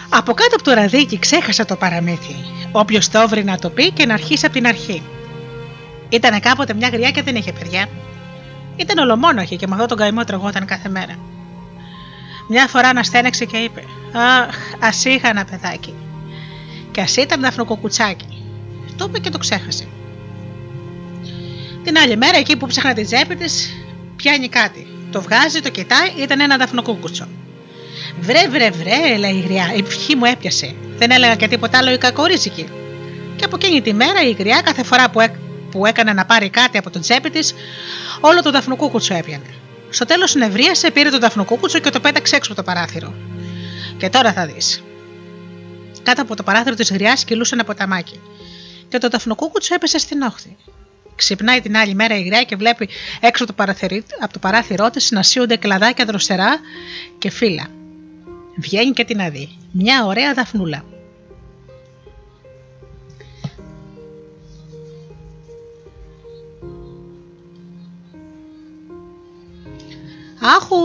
[0.09, 2.35] Από κάτω από το ραδίκι ξέχασα το παραμύθι.
[2.71, 5.03] Όποιος το βρει να το πει και να αρχίσει από την αρχή.
[6.09, 7.89] Ήταν κάποτε μια γριά και δεν είχε παιδιά.
[8.75, 11.15] Ήταν ολομόναχη και με αυτό τον καημό τρογόταν κάθε μέρα.
[12.47, 15.93] Μια φορά αναστέναξε και είπε: Αχ, ας είχα ένα παιδάκι.
[16.91, 18.43] Και ας ήταν δαφνοκοκουτσάκι.
[18.97, 19.87] Το είπε και το ξέχασε.
[21.83, 23.73] Την άλλη μέρα, εκεί που ψάχνα τη τσέπη της,
[24.15, 24.87] πιάνει κάτι.
[25.11, 27.27] Το βγάζει, το κοιτάει, ήταν ένα δαφνοκούκουτσο.
[28.19, 30.75] Βρε, βρε, βρε, λέει η γριά, η ψυχή μου έπιασε.
[30.97, 32.67] Δεν έλεγα και τίποτα άλλο η κακορίζικη.
[33.35, 35.19] Και από εκείνη τη μέρα η γριά κάθε φορά που,
[35.71, 37.53] που έκανε να πάρει κάτι από το τσέπη της,
[38.19, 39.53] όλο το δαφνοκούκουτσο έπιανε.
[39.89, 43.13] Στο τέλος νευρίασε, πήρε το δαφνοκούκουτσο και το πέταξε έξω από το παράθυρο.
[43.97, 44.83] Και τώρα θα δεις.
[46.03, 48.19] Κάτω από το παράθυρο της γριάς κυλούσε ένα ποταμάκι.
[48.87, 50.57] Και το δαφνοκούκουτσο έπεσε στην όχθη.
[51.19, 52.89] Ξυπνάει την άλλη μέρα η γριά και βλέπει
[53.19, 53.75] έξω από το,
[54.19, 56.59] από το παράθυρό της να σύονται κλαδάκια δροσερά
[57.17, 57.67] και φύλλα.
[58.57, 59.57] Βγαίνει και την αδεί.
[59.71, 60.83] Μια ωραία δαφνούλα.
[70.41, 70.77] Άχου,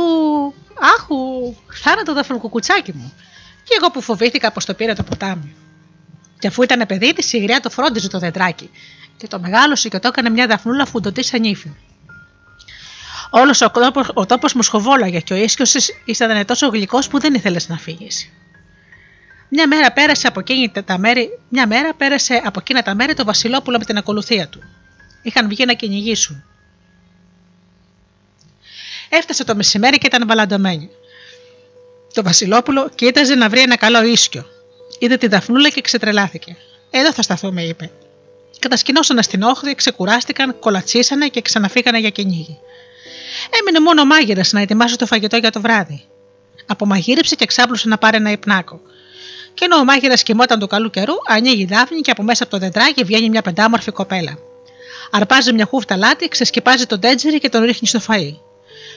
[0.97, 3.12] άχου, θα το δαφνοκουκουτσάκι μου.
[3.64, 5.55] Και εγώ που φοβήθηκα πως το πήρε το ποτάμι.
[6.39, 8.70] Και αφού ήταν παιδί της, η γριά το φρόντιζε το δεντράκι
[9.16, 11.70] και το μεγάλωσε και το έκανε μια δαφνούλα φουντωτής σαν νύφη.
[13.30, 13.60] Όλος
[14.14, 15.64] ο τόπος μου σχοβόλαγε και ο ίσιο
[16.04, 18.30] ήταν τόσο γλυκός που δεν ήθελες να φύγεις.
[19.48, 20.42] Μια μέρα πέρασε από
[20.84, 24.62] τα μέρη, μια μέρα πέρασε από εκείνα τα μέρη το Βασιλόπουλο με την ακολουθία του.
[25.22, 26.44] Είχαν βγει να κυνηγήσουν.
[29.08, 30.90] Έφτασε το μεσημέρι και ήταν βαλαντωμένοι.
[32.14, 34.46] Το Βασιλόπουλο κοίταζε να βρει ένα καλό ίσκιο.
[34.98, 36.56] Είδε τη δαφνούλα και ξετρελάθηκε.
[36.90, 37.90] Εδώ θα σταθούμε, είπε
[38.64, 42.58] κατασκηνώσανε στην όχθη, ξεκουράστηκαν, κολατσίσανε και ξαναφύγανε για κυνήγι.
[43.60, 46.04] Έμεινε μόνο ο μάγειρας να ετοιμάσει το φαγητό για το βράδυ.
[46.66, 48.80] Απομαγείρεψε και ξάπλωσε να πάρει ένα υπνάκο.
[49.54, 52.52] Και ενώ ο μάγειρας κοιμόταν του καλού καιρού, ανοίγει η δάφνη και από μέσα από
[52.52, 54.38] το δεντράκι βγαίνει μια πεντάμορφη κοπέλα.
[55.10, 58.34] Αρπάζει μια χούφτα λάτι, ξεσκεπάζει τον τέτζερι και τον ρίχνει στο φαΐ.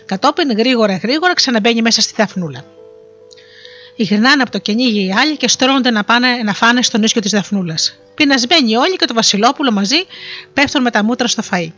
[0.06, 2.77] Κατόπιν γρήγορα γρήγορα ξαναμπαίνει μέσα στη δαφνούλα.
[4.00, 7.32] Γυρνάνε από το κυνήγι οι άλλοι και στρώνονται να πάνε να φάνε στον ίσιο της
[7.32, 8.00] Δαφνούλας.
[8.16, 10.06] Πεινασμένοι όλοι και το Βασιλόπουλο μαζί
[10.54, 11.72] πέφτουν με τα μούτρα στο φαΐ.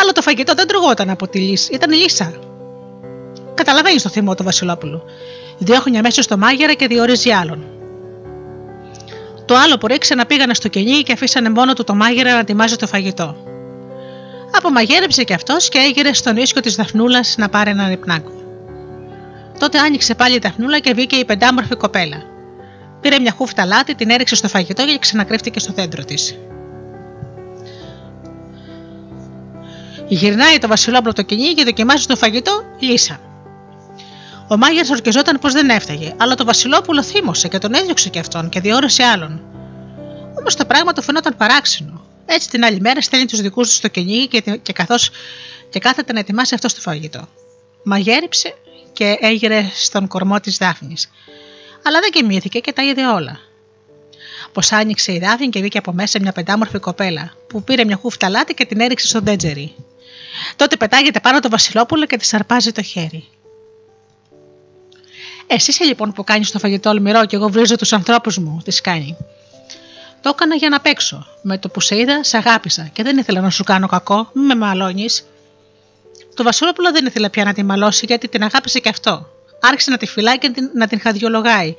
[0.00, 2.38] Αλλά το φαγητό δεν τρογόταν από τη λύση, ήταν η λύσα.
[3.54, 5.02] Καταλαβαίνεις το θυμό του Βασιλόπουλου.
[5.58, 7.64] Διώχνει αμέσως το μάγερα και διορίζει άλλον.
[9.44, 12.76] Το άλλο που να πήγανε στο κενί και αφήσανε μόνο του το μάγερα να ετοιμάζει
[12.76, 13.36] το φαγητό.
[14.56, 18.41] Απομαγέρεψε και αυτός και έγειρε στον ίσκο της Δαφνούλας να πάρει έναν υπνάκο.
[19.62, 22.22] Τότε άνοιξε πάλι η Δαφνούλα και βγήκε η πεντάμορφη κοπέλα.
[23.00, 26.38] Πήρε μια χούφτα λάτι, την έριξε στο φαγητό και ξανακρύφτηκε στο δέντρο της.
[30.08, 33.20] Γυρνάει το Βασιλόπουλο το κυνήγι και δοκιμάζει το φαγητό, λύσα.
[34.48, 38.48] Ο Μάγερς ορκιζόταν πως δεν έφταγε, αλλά το Βασιλόπουλο θύμωσε και τον έδιωξε και αυτόν
[38.48, 39.42] και διόρεσε άλλον.
[40.38, 42.04] Όμως το πράγμα του φαινόταν παράξενο.
[42.26, 45.10] Έτσι την άλλη μέρα στέλνει τους δικούς του στο κυνήγι και, και, καθώς,
[45.70, 47.28] και κάθεται να ετοιμάσει αυτό το φαγητό.
[47.84, 48.54] Μαγέριψε
[48.92, 51.10] και έγειρε στον κορμό της Δάφνης.
[51.84, 53.38] Αλλά δεν κοιμήθηκε και τα είδε όλα.
[54.52, 58.28] Πως άνοιξε η Δάφνη και βγήκε από μέσα μια πεντάμορφη κοπέλα, που πήρε μια χούφτα
[58.28, 59.74] λάτι και την έριξε στον τέτζερι.
[60.56, 63.24] Τότε πετάγεται πάνω το Βασιλόπουλο και τη σαρπάζει το χέρι.
[65.46, 68.80] Εσύ είσαι λοιπόν που κάνεις το φαγητό αλμυρό και εγώ βρίζω τους ανθρώπους μου, της
[68.80, 69.16] κάνει.
[70.20, 71.26] Το έκανα για να παίξω.
[71.42, 74.42] Με το που σε είδα, σε αγάπησα και δεν ήθελα να σου κάνω κακό, μη
[74.42, 75.24] με μαλώνεις.
[76.34, 79.26] Το Βασιλόπουλο δεν ήθελε πια να τη μαλώσει γιατί την αγάπησε και αυτό.
[79.60, 81.74] Άρχισε να τη φυλάει και να την χαδιολογάει.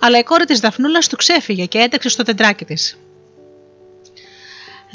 [0.00, 2.98] Αλλά η κόρη της Δαφνούλας του ξέφυγε και έτρεξε στο τεντράκι της.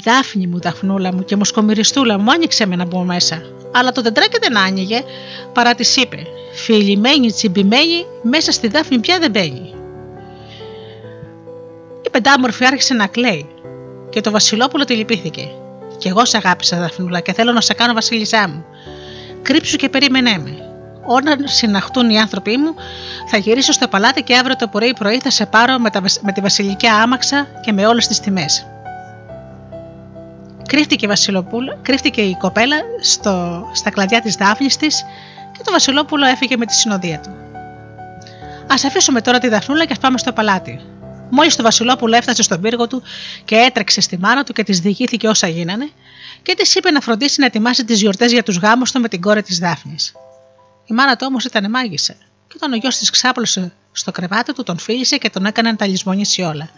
[0.04, 3.42] Δάφνη μου, Δαφνούλα μου και μοσκομυριστούλα μου, άνοιξε με να μπω μέσα.
[3.72, 5.02] Αλλά το τεντράκι δεν άνοιγε,
[5.52, 9.74] παρά της είπε: Φιλημένη, τσιμπημένη, μέσα στη Δάφνη πια δεν μπαίνει.
[12.02, 13.46] Η πεντάμορφη άρχισε να κλαίει
[14.10, 15.50] και το Βασιλόπουλο τη λυπήθηκε.
[15.98, 18.64] Κι εγώ σε αγάπησα, Δαφνούλα, και θέλω να σε κάνω βασίλισσά μου.
[19.44, 20.58] Κρύψου και περίμενέ με.
[21.06, 22.74] Όταν συναχτούν οι άνθρωποι μου,
[23.30, 26.32] θα γυρίσω στο παλάτι και αύριο το πρωί πρωί θα σε πάρω με, τα, με
[26.32, 28.66] τη βασιλική άμαξα και με όλες τις τιμές.
[30.68, 31.08] Κρύφτηκε,
[31.82, 35.04] κρύφτηκε η κοπέλα στο, στα κλαδιά της Δάφνης της
[35.52, 37.30] και το Βασιλόπουλο έφυγε με τη συνοδεία του.
[38.66, 40.80] Α αφήσουμε τώρα τη Δαφνούλα και ας πάμε στο παλάτι.
[41.30, 43.02] Μόλις το Βασιλόπουλο έφτασε στον πύργο του
[43.44, 45.90] και έτρεξε στη μάνα του και της διηγήθηκε όσα γίνανε,
[46.44, 49.20] και της είπε να φροντίσει να ετοιμάσει τις γιορτές για τους γάμους του με την
[49.20, 50.12] κόρη της Δάφνης.
[50.86, 52.12] Η μάνα του όμως ήταν μάγισσα,
[52.48, 55.76] και όταν ο γιος της ξάπλωσε στο κρεβάτι του, τον φίλησε και τον έκανε να
[55.76, 56.70] τα λησμονήσει όλα.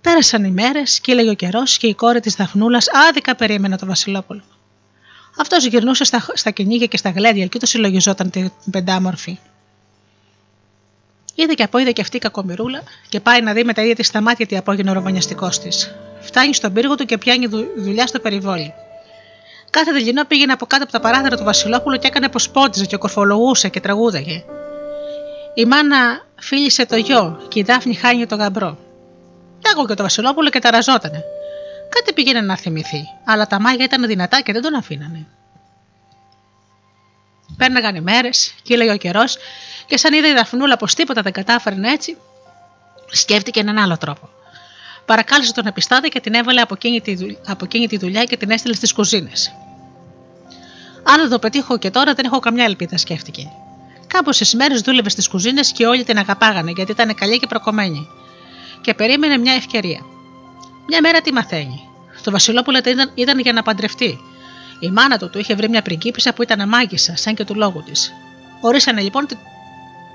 [0.00, 4.42] Πέρασαν οι μέρες, κύλεγε ο καιρός και η κόρη της Δαφνούλας άδικα περίμενε το Βασιλόπουλο.
[5.38, 9.38] Αυτός γυρνούσε στα, στα κυνήγια και στα γλέντια και το συλλογιζόταν την πεντάμορφη.
[11.34, 13.94] Είδε και από είδε και αυτή η κακομοιρούλα και πάει να δει με τα ίδια
[13.94, 15.94] της στα μάτια τι απόγεινε ο ροβανιαστικό της.
[16.20, 18.74] Φτάνει στον πύργο του και πιάνει δουλειά στο περιβόλι.
[19.70, 22.96] Κάθε δειλινό πήγαινε από κάτω από τα παράθυρα του Βασιλόπουλου και έκανε πως πόντιζε και
[22.96, 24.44] κορφολογούσε και τραγούδαγε.
[25.54, 28.78] Η μάνα φίλησε το γιο και η Δάφνη χάνει το γαμπρό.
[29.58, 31.24] Κι και το Βασιλόπουλο και ταραζότανε.
[31.88, 35.26] Κάτι πήγαινε να θυμηθεί, αλλά τα μάγια ήταν δυνατά και δεν τον αφήνανε.
[37.56, 39.36] Πέρναγαν οι μέρες, κύλεγε ο καιρός,
[39.92, 42.16] και σαν είδε η Δαφνούλα πως τίποτα δεν κατάφερνε έτσι,
[43.10, 44.28] σκέφτηκε έναν άλλο τρόπο.
[45.06, 47.16] Παρακάλεσε τον επιστάτη και την έβαλε από εκείνη τη,
[47.46, 49.54] από εκείνη τη δουλειά και την έστειλε στις κουζίνες.
[51.02, 53.50] Αν δεν το πετύχω και τώρα, δεν έχω καμιά ελπίδα, σκέφτηκε.
[54.06, 58.08] Κάμποσε μέρες δούλευε στις κουζίνες και όλοι την αγαπάγανε γιατί ήταν καλή και προκομμένη.
[58.80, 60.00] Και περίμενε μια ευκαιρία.
[60.88, 61.88] Μια μέρα τι μαθαίνει.
[62.22, 64.18] Το Βασιλόπουλο ήταν, ήταν για να παντρευτεί.
[64.80, 67.82] Η μάνα του του είχε βρει μια πριγκίπισσα που ήταν αμάγισσα, σαν και του λόγου
[67.82, 68.12] της.
[68.60, 69.26] Ορίσανε λοιπόν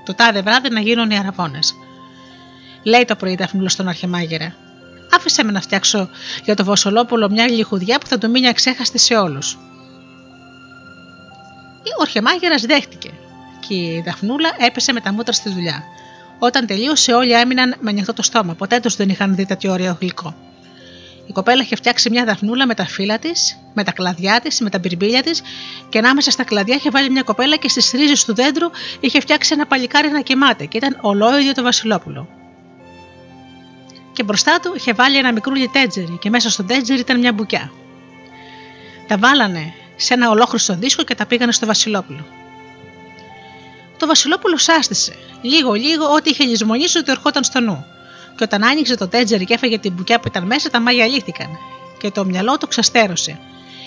[0.08, 1.74] το τάδε βράδυ να γίνουν οι αραβώνες.
[2.82, 4.54] Λέει το πρωί Δαφνούλο στον Αρχεμάγερα.
[5.16, 6.08] Άφησε με να φτιάξω
[6.44, 9.58] για το Βασιλόπουλο μια λιχουδιά που θα του μείνει αξέχαστη σε όλους.
[11.98, 13.10] Ο Αρχεμάγερας δέχτηκε
[13.68, 15.82] και η Δαφνούλα έπεσε με τα μούτρα στη δουλειά.
[16.38, 18.54] Όταν τελείωσε, όλοι έμειναν με ανοιχτό το στόμα.
[18.54, 20.34] Ποτέ τους δεν είχαν δει τέτοιο ωραίο γλυκό.
[21.28, 24.70] Η κοπέλα είχε φτιάξει μια δαφνούλα με τα φύλλα της, με τα κλαδιά της, με
[24.70, 25.42] τα μπυρμπίλια της
[25.88, 28.70] και ανάμεσα στα κλαδιά είχε βάλει μια κοπέλα και στις ρίζες του δέντρου
[29.00, 32.28] είχε φτιάξει ένα παλικάρι να κοιμάται και ήταν ολόιδιο το Βασιλόπουλο.
[34.12, 37.72] Και μπροστά του είχε βάλει ένα μικρούλι τέτζερι και μέσα στο τέτζερι ήταν μια μπουκιά.
[39.06, 42.26] Τα βάλανε σε ένα ολόχρυστο δίσκο και τα πήγανε στο Βασιλόπουλο.
[43.98, 45.14] Το Βασιλόπουλο σάστησε.
[45.42, 47.86] Λίγο-λίγο ό,τι είχε λησμονήσει ότι ερχόταν στο νου
[48.38, 51.48] και όταν άνοιξε το τέτζερι και έφαγε την μπουκιά που ήταν μέσα, τα μάγια λύθηκαν
[51.98, 53.38] και το μυαλό του ξαστέρωσε.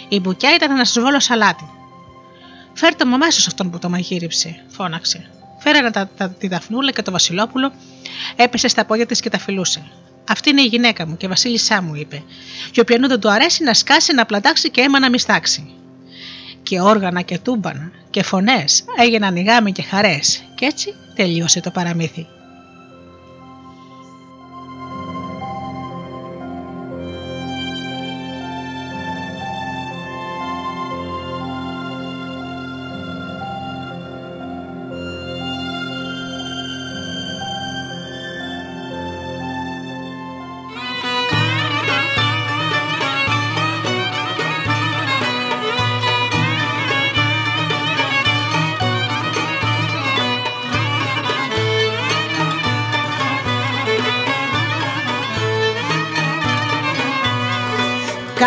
[0.09, 1.69] Η μπουκιά ήταν ένα σβόλο σαλάτι.
[2.73, 5.29] Φέρτε μου αμέσω αυτόν που το μαγείριψε, φώναξε.
[5.59, 7.71] Φέρανε τα, τα, τη Δαφνούλα και το Βασιλόπουλο,
[8.35, 9.83] έπεσε στα πόδια της και τα φιλούσε.
[10.29, 12.23] Αυτή είναι η γυναίκα μου και βασίλισσά μου, είπε.
[12.71, 15.73] Και όποιον δεν του αρέσει να σκάσει, να πλατάξει και αίμα να μιστάξει.
[16.63, 21.71] Και όργανα και τούμπανα και φωνές έγιναν οι γάμοι και χαρές, Κι έτσι τελείωσε το
[21.71, 22.27] παραμύθι.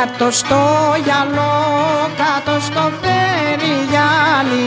[0.05, 4.65] Κάτω στο γυαλό, κάτω στο περιγυάλι.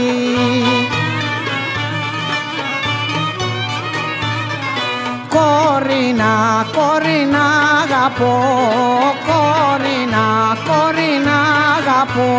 [5.27, 7.45] Κορίνα, κορίνα
[7.81, 8.35] αγαπώ,
[9.27, 11.38] κορίνα, κορίνα
[11.77, 12.31] αγαπώ.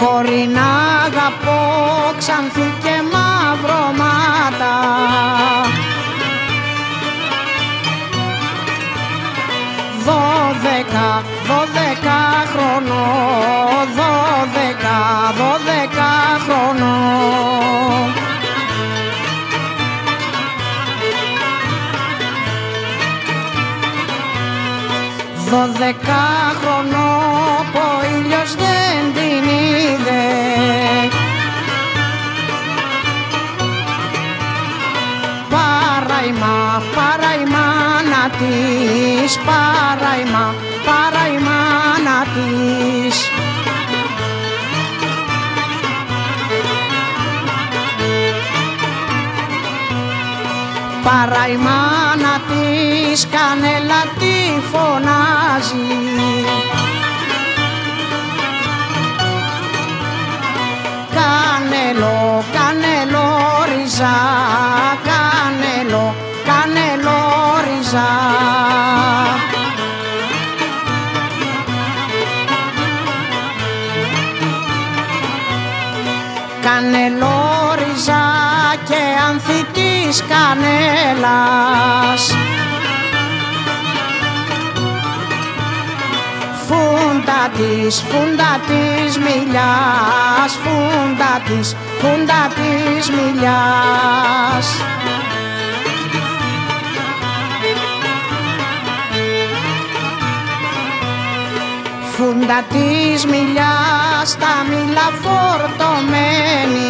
[0.00, 0.66] Κορίνα
[1.06, 1.62] αγαπώ,
[2.18, 2.73] ξανθή
[10.94, 12.20] Δώδεκα, δώδεκα
[12.52, 13.06] χρονό,
[13.96, 14.98] δώδεκα,
[15.38, 16.12] δώδεκα
[16.44, 16.92] χρονό
[25.50, 26.24] Δώδεκα
[26.60, 27.10] χρονό
[27.72, 30.24] που ο ήλιος δεν την είδε.
[35.50, 40.53] Παραϊμά, παραϊμά να της, παραϊμά,
[51.04, 56.04] Παρά η μάνα της κανέλα τη φωνάζει.
[61.18, 63.26] Κανέλο, κανέλο
[63.68, 64.16] ριζά,
[65.04, 67.20] κανέλο, κανέλο
[67.64, 68.23] ριζά
[80.54, 82.22] της κανέλας
[86.66, 94.66] Φούντα της, φούντα της μιλιάς, φούντα της, φούντα της μιλιάς.
[102.16, 106.84] Φούντα της μιλιάς τα μήλα φορτωμένη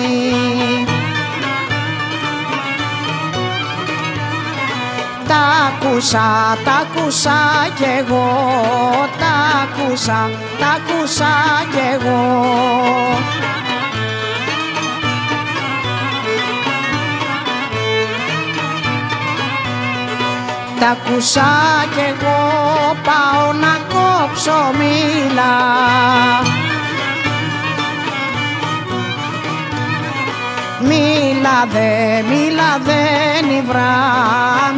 [5.34, 7.38] Τα ακούσα, τα ακούσα
[7.76, 8.28] κι εγώ,
[9.18, 11.32] τα ακούσα, τα ακούσα
[11.70, 12.22] κι εγώ.
[20.80, 21.50] Τα ακούσα
[21.94, 22.38] κι εγώ.
[23.04, 25.52] Πάω να κόψω μήλα
[30.88, 33.94] Μίλα δε, μίλα δε νιβρά,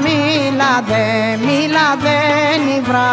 [0.02, 2.18] μίλα δε, μίλα δε
[2.66, 3.12] νιβρά.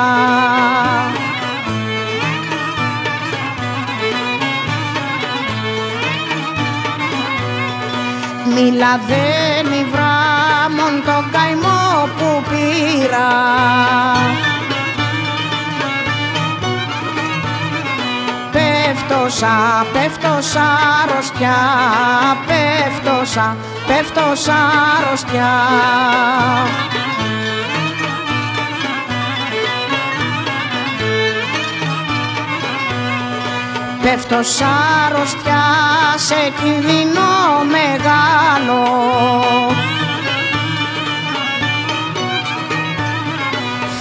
[8.55, 10.15] Μίλα δε νιβρά,
[10.77, 13.29] μον το καημό που πήρα.
[19.07, 20.63] Πέφτωσα, πέφτωσα
[21.03, 21.57] αρρωστιά,
[22.47, 24.55] πέφτωσα, πέφτωσα
[24.97, 25.51] αρρωστιά.
[34.01, 34.67] Πέφτωσα
[35.07, 35.63] αρρωστιά
[36.15, 37.33] σε κινδυνό
[37.71, 38.83] μεγάλο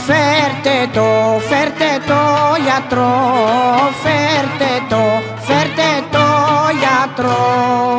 [0.06, 2.22] Φέρτε το, φέρτε το
[2.64, 3.14] γιατρό,
[4.02, 5.02] φέρτε το,
[5.46, 6.26] φέρτε το
[6.80, 7.91] γιατρό.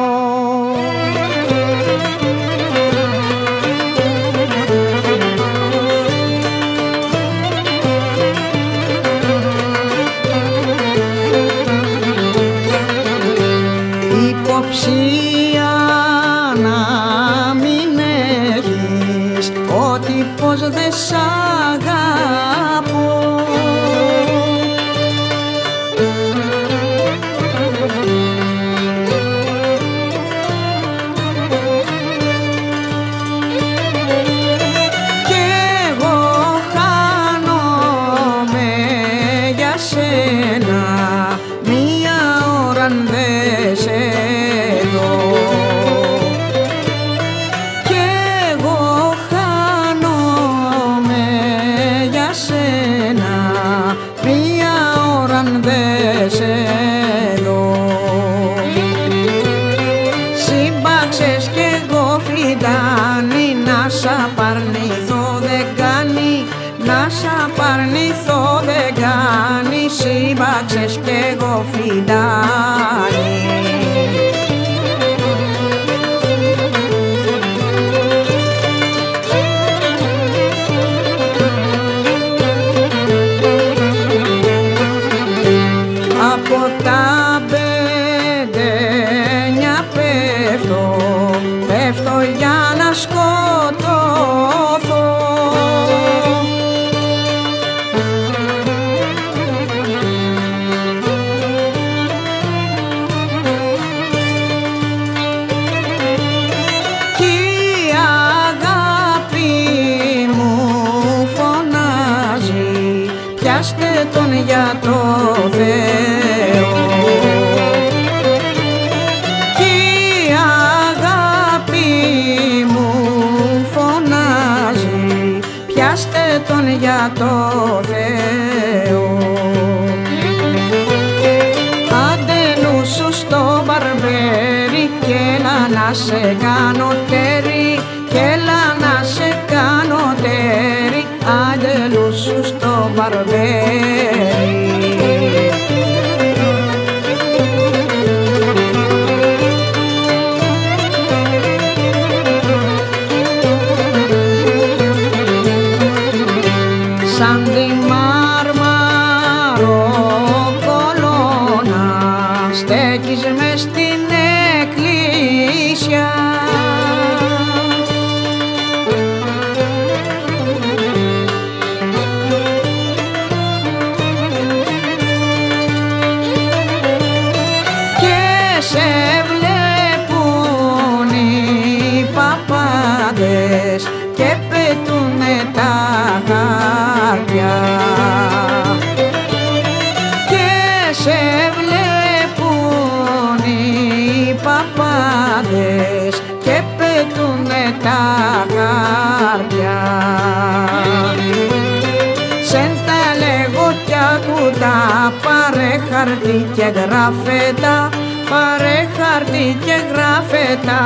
[204.63, 207.89] Ακούτα πάρε χαρτί και γράφε τα
[208.29, 210.81] Πάρε χαρτί και γράφε τα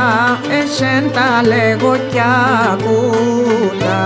[0.62, 2.22] Εσεν τα λέγω κι
[2.72, 4.06] ακούτα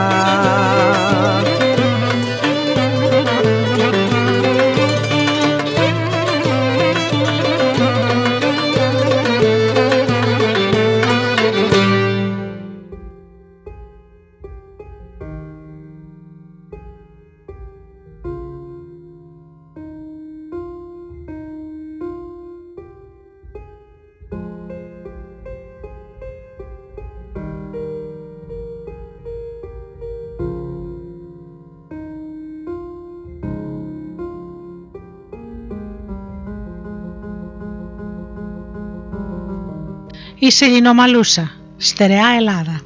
[40.52, 42.82] Η Σελινομαλούσα, στερεά Ελλάδα.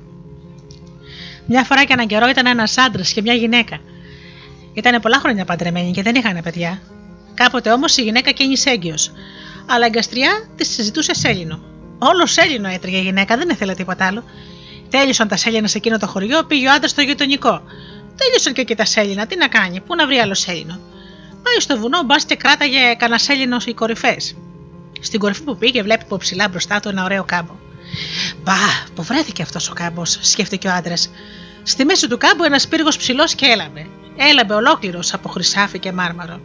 [1.48, 3.80] Μια φορά και έναν καιρό ήταν ένας άντρας και μια γυναίκα.
[4.74, 6.82] Ήταν πολλά χρόνια παντρεμένοι και δεν είχαν παιδιά.
[7.34, 9.12] Κάποτε όμως η γυναίκα κίνησε έγκυος.
[9.66, 11.60] Αλλά η γκαστριά της συζητούσε Σέλινο.
[12.00, 14.24] Όλος Σέλινο έτρεγε η γυναίκα, δεν ήθελε τίποτα άλλο.
[14.90, 17.62] Τέλειωσαν τα Σέλινα σε εκείνο το χωριό, πήγε ο άντρας στο γειτονικό.
[18.18, 20.80] Τέλειωσαν και εκεί τα Σέλινα, τι να κάνει, πού να βρει άλλος Σέλινο.
[21.44, 24.36] Πάει στο βουνό, μπας και κράταγε κανένα Σέλινο οι κορυφές.
[25.06, 27.54] Στην κορυφή που πήγε, βλέπει από ψηλά μπροστά του ένα ωραίο κάμπο.
[28.44, 28.54] Μπα,
[28.96, 31.10] που βρέθηκε αυτός ο κάμπος, σκέφτηκε ο άντρας.
[31.64, 33.88] Στη μέση του κάμπου ένας πύργος ψηλός και έλαμπε.
[34.18, 36.40] Έλαμπε ολόκληρος από χρυσάφι και μάρμαρο.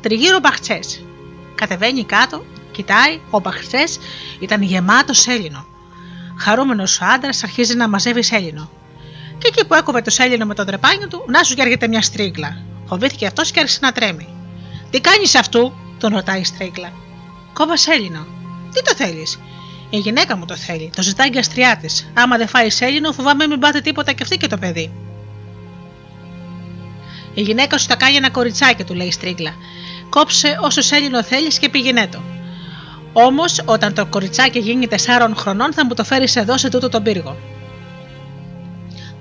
[0.00, 1.04] Τριγύρω μπαχτσές.
[1.54, 3.98] Κατεβαίνει κάτω, κοιτάει, ο μπαχτσές
[4.40, 5.66] ήταν γεμάτος σέλινο.
[6.38, 8.70] Χαρούμενος ο άντρας αρχίζει να μαζεύει σέλινο.
[9.38, 12.62] Και εκεί που έκοβε το σέλινο με το τρεπάνιο του, να σου έρχεται μια στρίγκλα.
[12.86, 14.28] Φοβήθηκε αυτός και άρχισε να τρέμει.
[14.90, 17.01] Τι κάνεις αυτού, τον ρωτάει η στρίγκλα.
[17.52, 18.26] Κόβα σέλινο.
[18.72, 19.38] Τι το θέλεις;
[19.90, 20.90] Η γυναίκα μου το θέλει.
[20.96, 22.10] Το ζητάει η αστριά της.
[22.14, 24.92] Άμα δεν φάει σέλινο, φοβάμαι μην πάτε τίποτα και αυτή και το παιδί.
[27.34, 29.54] Η γυναίκα σου θα κάνει ένα κοριτσάκι, του λέει η στρίγκλα.
[30.08, 32.22] Κόψε όσο σέλινο θέλεις και πήγαινε το.
[33.12, 34.96] Όμως, όταν το κοριτσάκι γίνει 4
[35.34, 37.36] χρονών, θα μου το φέρεις εδώ σε τούτο τον πύργο.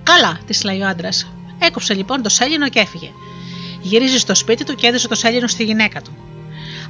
[0.03, 1.33] Καλά, της λέει ο άντρας.
[1.59, 3.11] Έκοψε λοιπόν το σέλινο και έφυγε.
[3.81, 6.11] Γυρίζει στο σπίτι του και έδωσε το σέλινο στη γυναίκα του.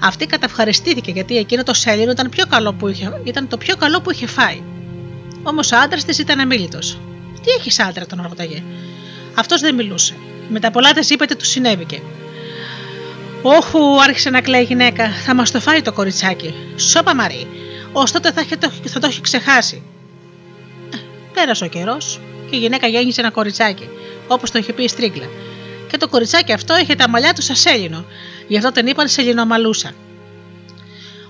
[0.04, 4.02] Αυτή καταυχαριστήθηκε γιατί εκείνο το σέλινο ήταν, πιο καλό που είχε, ήταν το πιο καλό
[4.02, 4.62] που είχε φάει.
[5.44, 6.80] Όμως ο άντρας της ήταν αμήλυτο.
[7.44, 8.64] Τι έχει άντρα, τον ρώταγε.
[9.36, 10.14] Αυτός δεν μιλούσε.
[10.50, 12.02] Με τα πολλά της είπε τι του συνέβηκε.
[13.42, 16.54] Όχου, άρχισε να κλαίει η γυναίκα, θα μας το φάει το κοριτσάκι.
[16.76, 17.48] Σώπα Μαρή,
[17.92, 19.82] ως τότε θα, το, θα το έχει ξεχάσει.
[20.94, 20.98] Ε,
[21.34, 23.90] πέρασε ο καιρός και η γυναίκα γέννησε ένα κοριτσάκι,
[24.28, 25.26] όπως το είχε πει η Στρίγκλα.
[25.90, 28.06] Και το κοριτσάκι αυτό είχε τα μαλλιά του σαν σέλινο,
[28.48, 29.92] γι' αυτό την είπαν Σελινομαλούσα.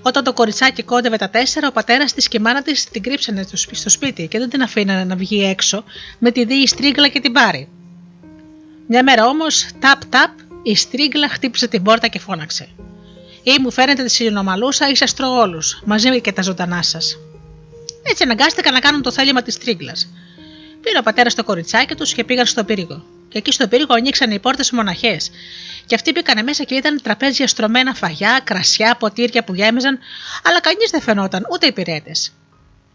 [0.02, 3.48] Όταν το κοριτσάκι κόντευε τα τέσσερα, ο πατέρας της και η μάνα της την κρύψανε
[3.72, 5.84] στο σπίτι και δεν την αφήνανε να βγει έξω
[6.20, 7.70] με τη δίη στρίγκλα και την πάρει.
[8.88, 10.32] Μια μέρα όμως, ταπ-ταπ,
[10.64, 12.70] η στρίγκλα χτύπησε την πόρτα και φώναξε.
[13.44, 17.18] Ή μου φαίνεται τη Σελινομαλούσα ή σα τρώω όλους, μαζί και τα ζωντανά σας.
[18.04, 19.94] Έτσι αναγκάστηκαν να κάνουν το θέλημα της τρίγκλα.
[20.82, 23.04] Πήρε ο πατέρας το κοριτσάκι τους και πήγαν στο πύργο.
[23.32, 25.32] Και εκεί στο πύργο ανοίξαν οι πόρτες μοναχές.
[25.86, 30.00] Και αυτοί μπήκαν μέσα και ήταν τραπέζια στρωμένα φαγιά, κρασιά, ποτήρια που γέμιζαν,
[30.44, 32.32] αλλά κανείς δεν φαινόταν, ούτε οι πυρέτες.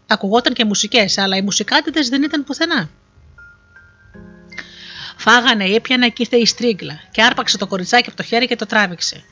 [0.07, 2.89] Ακουγόταν και μουσικές, αλλά οι μουσικάτιδε δεν ήταν πουθενά.
[5.17, 8.65] Φάγανε, ήπιανε και ήρθε η στρίγκλα και άρπαξε το κοριτσάκι από το χέρι και το
[8.65, 9.23] τράβηξε.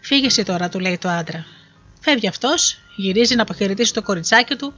[0.00, 1.46] Φύγεσαι τώρα, του λέει το άντρα.
[2.00, 4.74] Φεύγει αυτός, γυρίζει να αποχαιρετήσει το κοριτσάκι του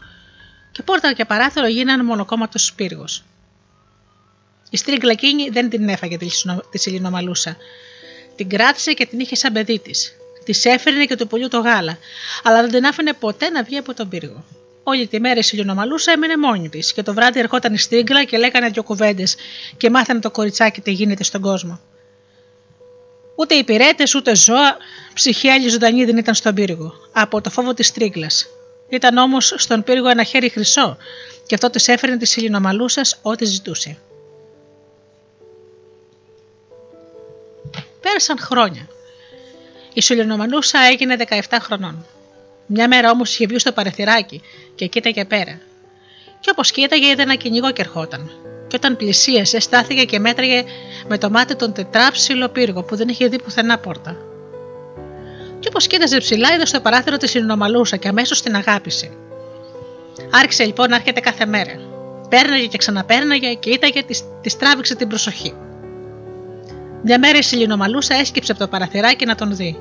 [0.72, 3.24] και πόρτα και παράθυρο γίνανε μονοκόμματος πύργος.
[4.72, 6.18] Η στρίγκλα εκείνη δεν την έφαγε
[6.70, 7.56] τη Σιλινομαλούσα.
[8.36, 10.16] Την κράτησε και την είχε σαν παιδί της.
[10.44, 11.98] Της έφερνε και του πουλιού το γάλα,
[12.42, 14.44] αλλά δεν την άφηνε ποτέ να βγει από τον πύργο.
[14.82, 18.38] Όλη τη μέρα η Σιλινομαλούσα έμεινε μόνη της και το βράδυ ερχόταν η στρίγκλα και
[18.38, 19.36] λέγανε δυο κουβέντες
[19.76, 21.80] και μάθανε το κοριτσάκι τι γίνεται στον κόσμο.
[23.36, 24.76] Ούτε υπηρέτε ούτε ζώα,
[25.14, 28.30] ψυχή άλλη ζωντανή δεν ήταν στον πύργο, από το φόβο της τρίγκλα.
[28.88, 30.96] Ήταν όμως στον πύργο ένα χέρι χρυσό,
[31.46, 33.98] και αυτό της έφερνε τη Σιλινομαλούσας ό,τι ζητούσε.
[38.02, 38.88] Πέρασαν χρόνια.
[39.94, 42.06] Η Σουλινομανούσα έγινε 17 χρονών.
[42.66, 44.42] Μια μέρα όμως είχε βγει στο παρεθυράκι
[44.74, 45.60] και κοίταγε πέρα.
[46.40, 48.30] Και όπως κοίταγε, είδε ένα κυνηγό και ερχόταν.
[48.68, 50.64] Και όταν πλησίασε, στάθηκε και μέτραγε
[51.08, 54.16] με το μάτι τον τετράψιλο πύργο που δεν είχε δει πουθενά πόρτα.
[55.58, 59.10] Και όπως κοίταζε ψηλά, είδε στο παράθυρο τη Σιλινομαλούσα και αμέσως την αγάπησε.
[60.30, 61.72] Άρχισε λοιπόν να έρχεται κάθε μέρα.
[62.28, 64.02] Πέρναγε και ξαναπέρναγε και ήταγε,
[64.42, 65.54] της τράβηξε την προσοχή.
[67.02, 69.76] Μια μέρα η Σιλινομαλούσα έσκυψε από το παραθυράκι να τον δει.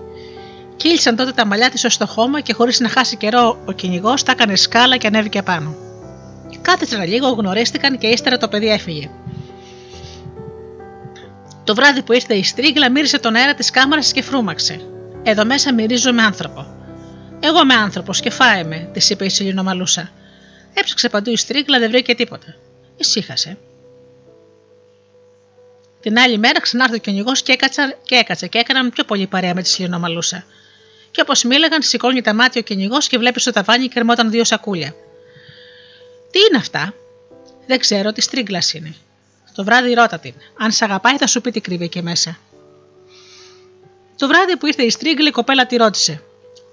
[0.76, 4.24] Κύλησαν τότε τα μαλλιά της ως το χώμα και χωρίς να χάσει καιρό ο κυνηγός
[4.24, 5.76] τα έκανε σκάλα και ανέβηκε πάνω.
[6.62, 9.10] Κάθισαν λίγο, γνωρίστηκαν και ύστερα το παιδί έφυγε.
[11.64, 14.82] Το βράδυ που ήρθε η στρίγκλα μύρισε τον αέρα της κάμαρας και φρούμαξε.
[15.24, 16.66] Εδώ μέσα μυρίζω με άνθρωπο.
[17.40, 20.10] Εγώ είμαι άνθρωπος και φάε με, της είπε η Σιλινομαλούσα.
[20.74, 22.56] Έψαξε παντού η στρίγκλα, δεν βρήκε τίποτα.
[22.98, 23.58] Ησύχασε.
[26.02, 29.54] Την άλλη μέρα ξανάρθε ο κυνηγός και, έκατσα, και έκατσε και έκαναν πιο πολύ παρέα
[29.54, 30.46] με τη Σιλινομαλούσα.
[31.12, 34.96] Και όπως μίλαγαν, σηκώνει τα μάτια ο κυνηγός και βλέπει στο ταβάνι κρεμόταν δύο σακούλια.
[36.32, 36.94] Τι είναι αυτά,
[37.68, 38.96] Δεν ξέρω, τι στρίγκλας είναι.
[39.56, 40.34] Το βράδυ ρώτα την.
[40.58, 42.40] Αν σ' αγαπάει, θα σου πει τι κρύβει εκεί μέσα.
[44.18, 46.24] Το βράδυ που ήρθε η στρίγκλη, η κοπέλα τη ρώτησε.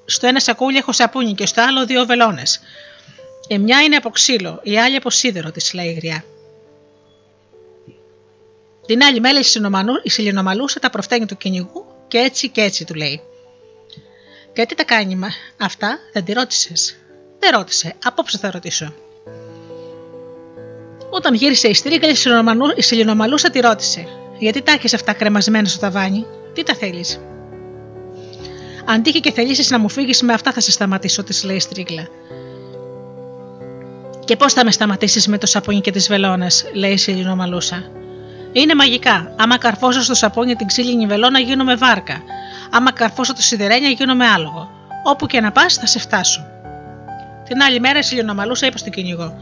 [0.05, 2.61] Στο ένα σακούλι έχω σαπούνι και στο άλλο δύο βελόνες.
[3.49, 6.25] Η μια είναι από ξύλο, η άλλη από σίδερο, της λέει η γριά.
[8.89, 9.39] Την άλλη μέρα
[10.03, 13.21] η Σιλινομαλούσα τα προφταίνει του κυνηγού και έτσι και έτσι του λέει.
[14.53, 16.97] Και τι τα κάνει μα, αυτά δεν τη ρώτησες;
[17.39, 18.95] Δεν ρώτησε, απόψε θα ρωτήσω.
[21.11, 22.09] Όταν γύρισε η στρίγκα,
[22.77, 24.07] η Σιλινομαλούσα τη ρώτησε.
[24.39, 27.21] Γιατί τα έχεις αυτά κρεμασμένα στο ταβάνι, τι τα θέλεις;
[28.85, 31.61] Αν τύχει και θελήσεις να μου φύγεις με αυτά, θα σε σταματήσω, της λέει η
[31.61, 32.09] στρίγκλα.
[34.25, 37.91] Και πώς θα με σταματήσεις με το σαπούνι και τις βελόνες, λέει η Σιλινομαλούσα.
[38.59, 39.33] Είναι μαγικά.
[39.37, 42.23] Άμα καρφώσω στο σαπούνι την ξύλινη βελόνα, γίνομαι βάρκα.
[42.71, 44.71] Άμα καρφώσω το σιδερένια, γίνομαι άλογο.
[45.05, 46.47] Όπου και να πας, θα σε φτάσω.
[47.45, 49.39] Την άλλη μέρα η Σιλινομαλούσα είπε στον κυνηγό: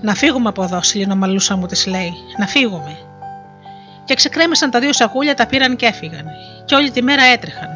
[0.00, 2.12] Να φύγουμε από εδώ, Σιλινομαλούσα μου της λέει.
[2.38, 2.98] Να φύγουμε.
[4.04, 6.24] Και ξεκρέμισαν τα δύο σακούλια, τα πήραν και έφυγαν.
[6.64, 7.68] Και όλη τη μέρα έτρεχαν.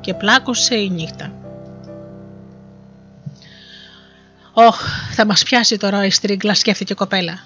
[0.00, 1.32] Και πλάκωσε η νύχτα.
[4.52, 4.80] Όχ,
[5.12, 7.38] θα μας πιάσει τώρα η στρίγκλα, σκέφτηκε η κοπέλα.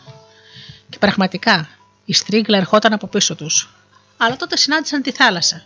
[0.88, 1.68] Και πραγματικά
[2.04, 3.74] η στρίγκλα ερχόταν από πίσω τους.
[4.16, 5.62] Αλλά τότε συνάντησαν τη θάλασσα.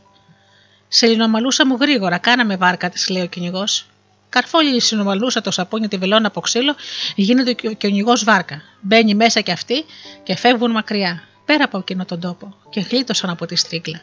[0.88, 3.86] Σε λινομαλούσα μου γρήγορα, κάναμε βάρκα, της λέει ο κυνηγός.
[4.28, 6.74] Καρφόλη η συνομαλούσα το σαπούνι τη βελόνα από ξύλο,
[7.14, 8.62] γίνεται ο κυνηγός βάρκα.
[8.80, 9.84] Μπαίνει μέσα κι αυτή
[10.22, 14.00] και φεύγουν μακριά, πέρα από εκείνο τον τόπο, και γλίτωσαν από τη στρίγκλα.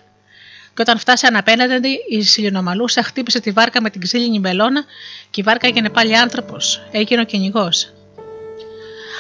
[0.73, 4.83] Και όταν φτάσαν απέναντι, η Σιλινομαλούσα χτύπησε τη βάρκα με την ξύλινη βελόνα
[5.29, 6.81] και η βάρκα έγινε πάλι άνθρωπος.
[6.91, 7.93] Έγινε ο κυνηγός.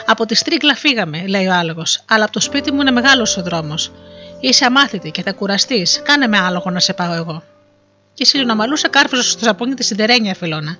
[0.05, 3.41] Από τη στρίγκλα φύγαμε, λέει ο άλογος, αλλά από το σπίτι μου είναι μεγάλος ο
[3.41, 3.91] δρόμος.
[4.39, 6.01] Είσαι αμάθητη και θα κουραστείς.
[6.03, 7.43] Κάνε με άλογο να σε πάω εγώ.
[8.13, 10.77] Και η Σιλινομαλούσα κάρφωσε στο σαπούνι της σιδερένια φελώνα,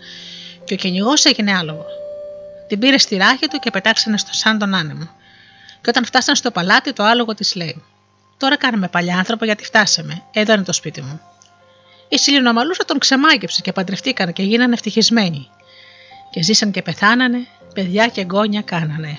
[0.64, 1.86] και ο κυνηγός έγινε άλογο.
[2.68, 5.10] Την πήρε στη ράχη του και πετάξανε στο σαν τον άνεμο.
[5.82, 7.84] Και όταν φτάσαν στο παλάτι, το άλογο της λέει:
[8.38, 10.24] Τώρα κάνουμε παλιά άνθρωπο γιατί φτάσαμε.
[10.32, 11.22] Εδώ είναι το σπίτι μου.
[12.10, 15.48] Η Σιλινομαλούσα τον ξεμάγεψε και παντρευτήκαν και γίνανε ευτυχισμένοι.
[16.32, 19.18] Και ζήσαν και πεθάνανε, παιδιά και γόνια κάνανε.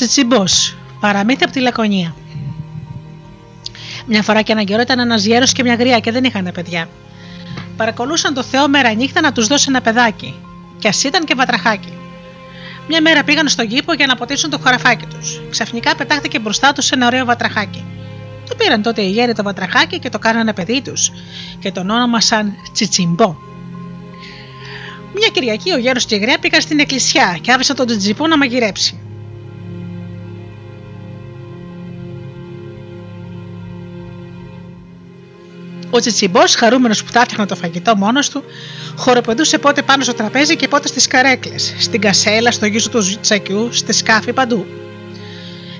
[0.00, 0.44] Ο Τσιτσιμπό.
[1.00, 2.14] Παραμύθι από τη Λακωνία.
[4.06, 6.88] Μια φορά και ένα καιρό ήταν ένας γέρος και μια γριά και δεν είχαν παιδιά.
[7.76, 10.34] Παρακολούσαν το Θεό μέρα νύχτα να τους δώσει ένα παιδάκι,
[10.78, 11.92] κι ας ήταν και βατραχάκι.
[12.88, 15.40] Μια μέρα πήγαν στον κήπο για να ποτίσουν το χωραφάκι τους.
[15.50, 17.84] Ξαφνικά πετάχτηκε μπροστά τους ένα ωραίο βατραχάκι.
[18.48, 21.12] Το πήραν τότε οι γέροι το βατραχάκι και το κάνανε παιδί τους
[21.58, 23.36] και τον όνομασαν Τσιτσιμπό.
[25.14, 28.38] Μια Κυριακή ο γέρος και η γριά πήγαν στην εκκλησιά και άφησαν τον Τσιτσιμπό να
[28.38, 29.00] μαγειρέψει.
[36.00, 38.44] Ο Τσιτσιμπό, χαρούμενος που τα έφτιαχνε το φαγητό μόνος του,
[38.96, 43.68] χοροπεδούσε πότε πάνω στο τραπέζι και πότε στις καρέκλες, στην κασέλα, στο γύσο του τσακιού,
[43.72, 44.66] στη σκάφη παντού.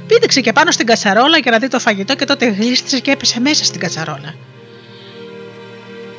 [0.06, 3.40] Πήδηξε και πάνω στην κατσαρόλα για να δει το φαγητό και τότε γλίστησε και έπεσε
[3.40, 4.34] μέσα στην κατσαρόλα.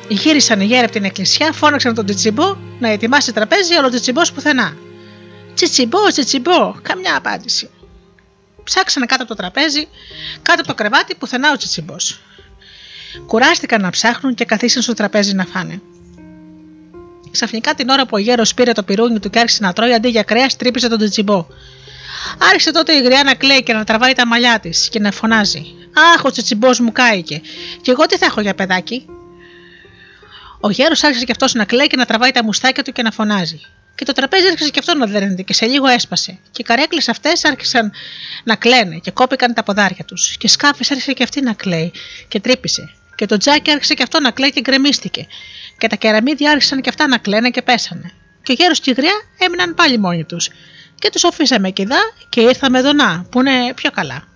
[0.08, 4.20] Γύρισαν οι γέροι από την εκκλησιά, φώναξαν τον Τσιτσιμπό να ετοιμάσει τραπέζι, αλλά ο Τσιτσιμπό
[4.34, 4.76] πουθενά.
[5.54, 7.70] Τσιτσιμπό, Τσιτσιμπό, καμιά απάντηση.
[8.64, 9.88] Ψάξανε κάτω από το τραπέζι,
[10.42, 11.96] κάτω από το κρεβάτι, πουθενά ο Τσιτσιμπό.
[13.26, 15.80] Κουράστηκαν να ψάχνουν και καθίσαν στο τραπέζι να φάνε.
[17.30, 20.08] Ξαφνικά την ώρα που ο γέρος πήρε το πυρούνι του και άρχισε να τρώει, αντί
[20.08, 21.46] για κρέας, τρύπησε τον Τσιτσιμπό.
[22.38, 25.64] Άρχισε τότε η γριά να κλαίει και να τραβάει τα μαλλιά της και να φωνάζει.
[26.14, 27.40] Αχ, ο τσιτσιμπό μου κάηκε.
[27.82, 29.06] Και εγώ τι θα έχω για παιδάκι;
[30.60, 33.10] Ο γέρος άρχισε και αυτός να κλαίει και να τραβάει τα μουστάκια του και να
[33.10, 33.60] φωνάζει.
[33.94, 36.38] Και το τραπέζι άρχισε και αυτό να δέρνεται και σε λίγο έσπασε.
[36.50, 37.92] Και οι καρέκλες αυτές άρχισαν
[38.44, 40.36] να κλαίνε και κόπηκαν τα ποδάρια τους.
[40.36, 41.92] Και σκάφης άρχισε και αυτή να κλαίει
[42.28, 42.92] και τρύπησε.
[43.22, 45.26] Και το τζάκι άρχισε και αυτό να κλαίει και γκρεμίστηκε.
[45.78, 48.12] Και τα κεραμίδια άρχισαν και αυτά να κλαίνε και πέσανε.
[48.42, 50.50] Και ο γέρος και η γριά έμειναν πάλι μόνοι τους.
[50.94, 51.86] Και τους αφήσαμε εκεί
[52.28, 54.31] και ήρθαμε εδώ να, που είναι πιο καλά.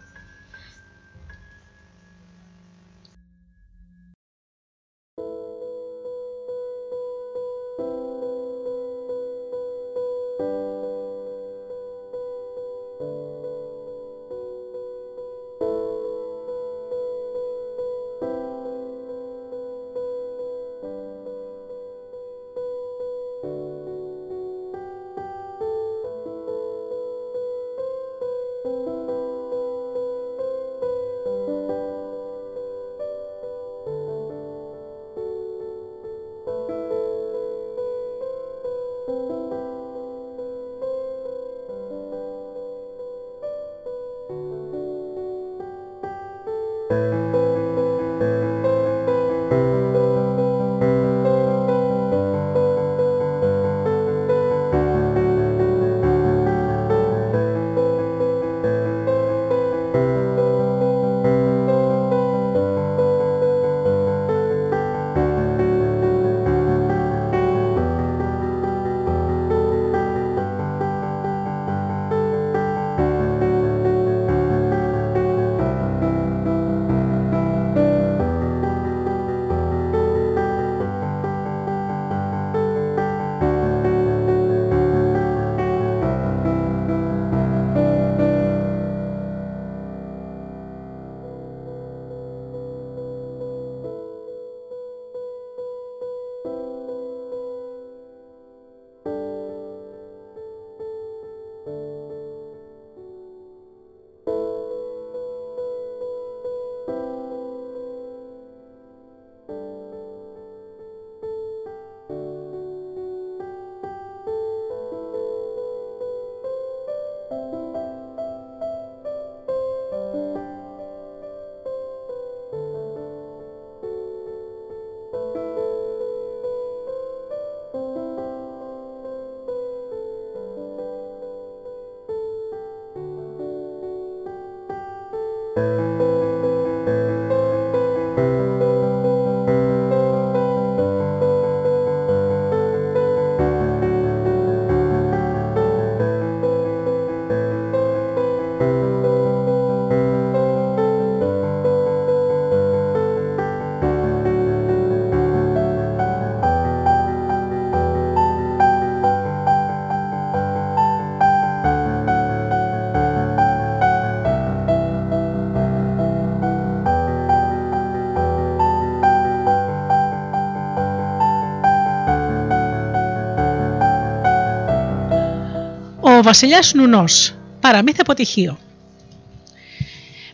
[176.27, 177.35] Βασιλιάς Νουνός.
[177.61, 178.59] Παραμύθι αποτυχίο.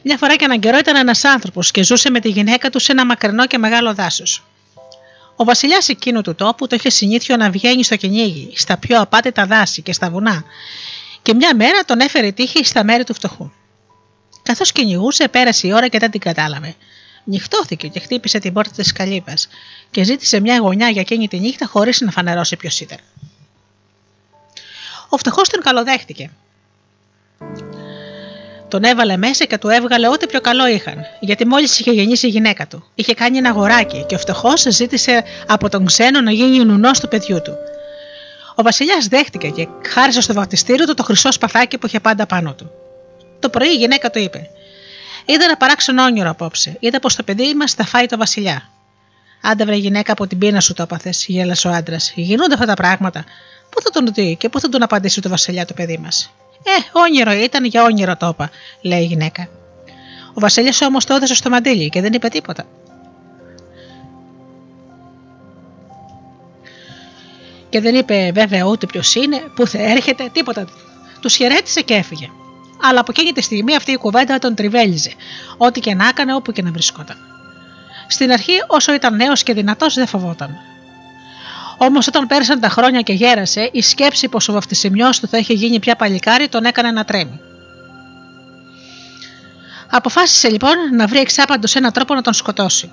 [0.03, 2.93] Μια φορά και έναν καιρό ήταν ένας άνθρωπος και ζούσε με τη γυναίκα του σε
[2.93, 4.45] ένα μακρινό και μεγάλο δάσος.
[5.37, 9.47] Ο βασιλιάς εκείνου του τόπου το είχε συνήθιο να βγαίνει στο κυνήγι, στα πιο απάτητα
[9.47, 10.45] δάση και στα βουνά,
[11.23, 13.51] και μια μέρα τον έφερε τύχη στα μέρη του φτωχού.
[14.43, 16.75] Καθώς κυνηγούσε, πέρασε η ώρα και δεν την κατάλαβε.
[17.25, 19.35] Νυχτώθηκε και χτύπησε την πόρτα της καλύπα
[19.91, 22.99] και ζήτησε μια γωνιά για εκείνη τη νύχτα χωρίς να φανερώσει ποιος ήταν.
[25.15, 26.31] Ο φτωχός τον καλοδέχτηκε.
[28.69, 32.31] Τον έβαλε μέσα και του έβγαλε ό,τι πιο καλό είχαν, γιατί μόλις είχε γεννήσει η
[32.31, 32.85] γυναίκα του.
[32.95, 37.09] Είχε κάνει ένα αγοράκι και ο φτωχός ζήτησε από τον ξένο να γίνει νουνός του
[37.09, 37.57] παιδιού του.
[38.55, 42.55] Ο Βασιλιάς δέχτηκε και χάρισε στο βαπτιστήριο του το χρυσό σπαθάκι που είχε πάντα πάνω
[42.55, 42.71] του.
[43.39, 44.51] Το πρωί η γυναίκα του είπε:
[45.25, 46.77] Είδα ένα παράξενο όνειρο απόψε.
[46.81, 48.71] Είδα πως το παιδί μας θα φάει το Βασιλιά.
[49.43, 52.13] Άντε βρε γυναίκα από την πείνα σου το έπαθες, γέλασε ο άντρας.
[52.15, 53.25] Γινούνται αυτά τα πράγματα.
[53.73, 56.33] Πού θα τον δει και πού θα τον απαντήσει το Βασιλιά το παιδί μας;
[56.63, 58.51] Ε, όνειρο ήταν για όνειρο το είπα,
[58.83, 59.49] λέει η γυναίκα.
[60.35, 62.65] Ο Βασιλιάς όμως το έδωσε στο μαντίλι και δεν είπε τίποτα.
[67.69, 70.69] Και δεν είπε βέβαια ούτε ποιος είναι, πού θα έρχεται, τίποτα.
[71.21, 72.29] Τους χαιρέτησε και έφυγε.
[72.83, 75.13] Αλλά από εκείνη τη στιγμή αυτή η κουβέντα τον τριβέλιζε,
[75.57, 77.17] ό,τι και να έκανε, όπου και να βρισκόταν.
[78.09, 80.72] Στην αρχή, όσο ήταν νέος και δυνατός, δεν φοβόταν.
[81.87, 85.53] Όμως, όταν πέρασαν τα χρόνια και γέρασε, η σκέψη πως ο βαφτισιμιός του θα είχε
[85.53, 87.41] γίνει πια παλικάρι τον έκανε να τρέμει.
[89.91, 92.91] Αποφάσισε λοιπόν να βρει εξάπαντος ένα τρόπο να τον σκοτώσει.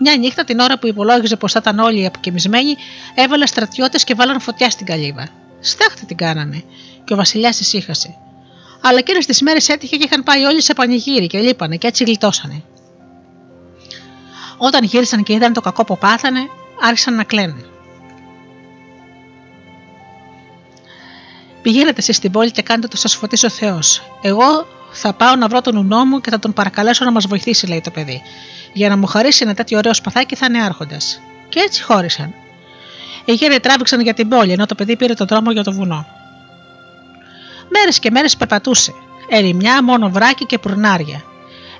[0.00, 2.76] Μια νύχτα, την ώρα που υπολόγιζε πως θα ήταν όλοι αποκοιμισμένοι,
[3.14, 5.28] έβαλε στρατιώτες και βάλαν φωτιά στην καλύβα.
[5.60, 6.64] Στάχτη την κάνανε,
[7.04, 8.14] και ο Βασιλιάς ησύχασε.
[8.82, 12.04] Αλλά εκείνες τις μέρες έτυχε και είχαν πάει όλοι σε πανηγύρι και λείπανε και έτσι
[12.04, 12.62] γλιτώσανε.
[14.56, 16.40] Όταν γύρισαν και είδαν το κακό που πάθανε,
[16.82, 17.64] άρχισαν να κλαίνε.
[21.64, 24.02] Πηγαίνετε εσείς στην πόλη και κάντε το σας φωτίσει ο Θεός.
[24.22, 27.66] Εγώ θα πάω να βρω τον ουνό μου και θα τον παρακαλέσω να μας βοηθήσει,
[27.66, 28.22] λέει το παιδί.
[28.72, 31.20] Για να μου χαρίσει ένα τέτοιο ωραίο σπαθάκι θα είναι άρχοντας.
[31.48, 32.34] Και έτσι χώρισαν.
[33.24, 36.06] Οι γέροι τράβηξαν για την πόλη, ενώ το παιδί πήρε τον δρόμο για το βουνό.
[37.68, 38.92] Μέρες και μέρες περπατούσε.
[39.28, 41.24] Ερημιά, μόνο βράκι και πουρνάρια.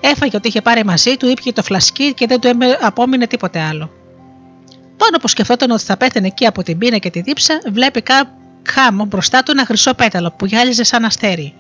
[0.01, 2.51] Έφαγε ό,τι είχε πάρει μαζί του, ήπια το φλασκί και δεν του
[2.81, 3.90] απόμεινε τίποτε άλλο.
[4.97, 8.02] Πάνω που σκεφτόταν ότι θα πέθαινε εκεί από την πείνα και τη δίψα, βλέπει
[8.68, 11.54] χάμω μπροστά του ένα χρυσό πέταλο που γυάλιζε σαν αστέρι.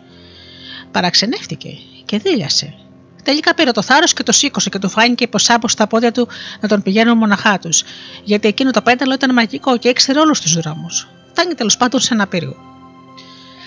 [0.90, 1.68] Παραξενεύτηκε
[2.04, 2.74] και δίλιασε.
[3.22, 6.28] Τελικά πήρε το θάρρος και το σήκωσε και του φάνηκε πως άπω στα πόδια του
[6.60, 7.82] να τον πηγαίνουν μοναχά τους,
[8.24, 11.08] γιατί εκείνο το πέταλο ήταν μαγικό και ήξερε όλους τους δρόμους.
[11.30, 12.56] Φτάνει τέλος πάντων σε ένα πύργο.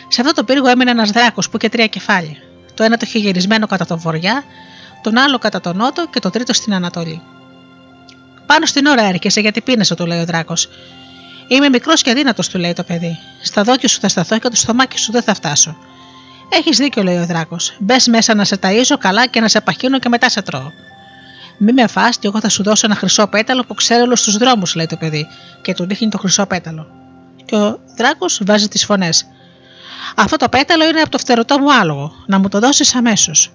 [0.08, 2.38] Σε αυτό το πύργο έμεινε ένας δράκος που είχε τρία κεφάλια.
[2.74, 4.44] Το ένα το είχε γυρισμένο κατά τον βοριά,
[5.02, 7.22] τον άλλο κατά τον νότο και το τρίτο στην Ανατολή.
[8.46, 10.70] Πάνω στην ώρα έρχεσαι γιατί πίνεσαι, του λέει ο δράκος.
[11.48, 13.18] Είμαι μικρός και αδύνατος, του λέει το παιδί.
[13.42, 15.78] Στα δόκια σου θα σταθώ και το στομάκι σου δεν θα φτάσω.
[16.50, 17.76] Έχεις δίκιο, λέει ο δράκος.
[17.80, 20.72] Μπες μέσα να σε ταΐζω καλά και να σε παχύνω και μετά σε τρώω.
[21.58, 24.38] Μη με φά και εγώ θα σου δώσω ένα χρυσό πέταλο που ξέρει όλους τους
[24.38, 25.28] δρόμους, λέει το παιδί,
[25.62, 26.88] και του δείχνει το χρυσό πέταλο.
[27.46, 29.26] Και ο δράκος βάζει τις φωνές.
[30.16, 32.12] Αυτό το πέταλο είναι από το φτερωτό μου άλογο.
[32.26, 33.52] Να μου το δώσεις αμέσως.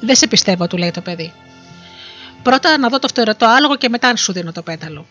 [0.00, 1.32] Δεν σε πιστεύω, του λέει το παιδί.
[2.42, 5.06] Πρώτα να δω το φτερωτό άλογο και μετά σου δίνω το πέταλο.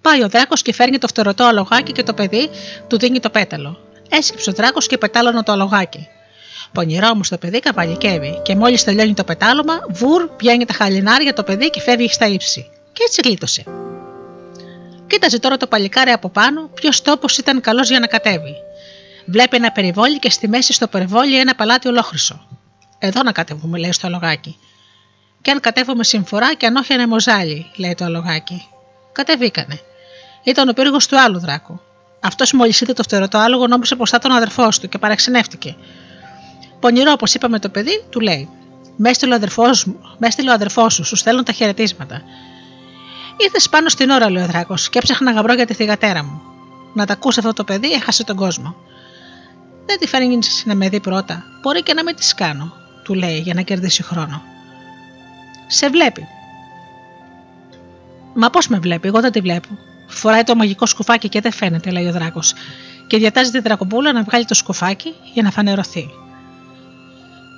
[0.00, 2.50] Πάει ο δράκο και φέρνει το φτερωτό αλογάκι και το παιδί
[2.86, 3.78] του δίνει το πέταλο.
[4.08, 6.08] Έσκυψε ο δράκος και πετάλωνε το αλογάκι.
[6.72, 11.42] Πονηρό όμως το παιδί καβαλικεύει και μόλις τελειώνει το πετάλωμα, βουρ πιάνει τα χαλινάρια το
[11.42, 12.70] παιδί και φεύγει στα ύψη.
[12.92, 13.64] Και έτσι γλίτωσε.
[15.06, 18.54] Κοίταζε τώρα το παλικάρι από πάνω, ποιος τόπος ήταν καλός για να κατέβει.
[19.26, 22.46] Βλέπει ένα περιβόλι και στη μέση στο περιβόλι ένα παλάτι ολόχρυσο.
[22.98, 24.56] Εδώ να κατέβουμε, λέει στο αλογάκι.
[25.42, 28.66] Και αν κατέβουμε συμφορά και αν όχι ανεμοζάλι, λέει το αλογάκι.
[29.12, 29.80] Κατεβήκανε.
[30.42, 31.80] Ήταν ο πύργος του άλλου δράκου.
[32.20, 35.76] Αυτός μόλις είδε το φτερωτό άλογο νόμιζε πως θα ήταν ο αδερφός του και παραξενεύτηκε.
[36.80, 38.48] Πονηρό, όπως είπαμε το παιδί, του λέει:
[38.96, 39.10] Μες
[40.20, 42.22] έστειλε ο αδερφός σου, σου στέλνουν τα χαιρετίσματα.
[43.36, 46.42] Ήρθε πάνω στην ώρα, λέει ο δράκος, και έψαχνα γαμπρό για τη θηγατέρα μου.
[46.94, 48.76] Να τα ακούσει αυτό το παιδί, έχασε τον κόσμο.
[49.86, 51.44] Δεν τη φέρνει να με δει πρώτα.
[51.62, 52.72] Μπορεί και να με τη κάνω,
[53.04, 54.51] του λέει για να κερδίσει χρόνο.
[55.72, 56.28] Σε βλέπει.
[58.34, 59.68] Μα πώς με βλέπει, εγώ δεν τη βλέπω.
[60.08, 62.54] Φοράει το μαγικό σκουφάκι και δεν φαίνεται, λέει ο δράκος,
[63.06, 66.10] και διατάζει τη δρακοπούλα να βγάλει το σκουφάκι για να φανερωθεί.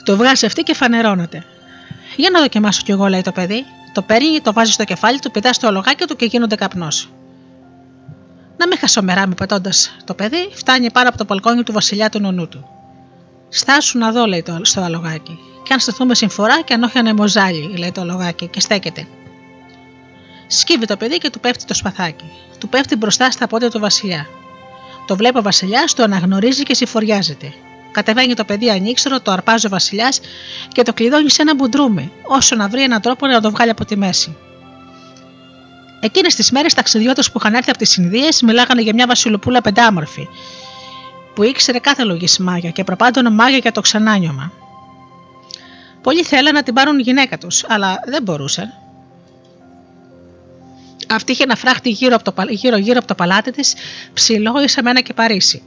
[0.04, 1.44] Το βγάζει αυτή και φανερώνεται.
[2.16, 3.64] Για να δοκιμάσω κι εγώ, λέει το παιδί.
[3.92, 7.08] Το παίρνει, το βάζει στο κεφάλι του, πετά στο ολογάκι του και γίνονται καπνός.
[8.56, 12.48] Να μην χασομεράμε πετώντας το παιδί, φτάνει πάνω από το παλκόνι του βασιλιά του νονού
[12.48, 12.68] του.
[13.48, 15.38] Στάσου να δω, λέει το, στο αλογάκι.
[15.64, 19.06] Και αν στεθούμε συμφορά, και αν όχι ανεμοζάλι, λέει το αλογάκι, και στέκεται.
[20.46, 22.30] Σκύβει το παιδί και του πέφτει το σπαθάκι.
[22.58, 24.26] Του πέφτει μπροστά στα πόδια του Βασιλιά.
[25.06, 27.52] Το βλέπει ο Βασιλιάς, το αναγνωρίζει και συμφοριάζεται.
[27.92, 30.20] Κατεβαίνει το παιδί ανήξερο, το αρπάζει ο Βασιλιάς
[30.68, 33.84] και το κλειδώνει σε ένα μπουντρούμι, όσο να βρει έναν τρόπο να το βγάλει από
[33.84, 34.36] τη μέση.
[36.00, 40.28] Εκείνες τις μέρες, ταξιδιώτες που είχαν έρθει από τις Ινδίες μιλάγανε για μια Βασιλοπούλα πεντάμορφη,
[41.34, 44.52] που ήξερε κάθε λογή μάγια και προπάντωνε μάγια για το ξανάνιωμα.
[46.04, 48.72] Πολλοί θέλανε να την πάρουν γυναίκα τους, αλλά δεν μπορούσαν.
[51.08, 53.74] Αυτή είχε ένα φράχτη γύρω από το, γύρω, γύρω από το παλάτι της,
[54.12, 55.62] ψηλό ίσα με ένα και παρήσι.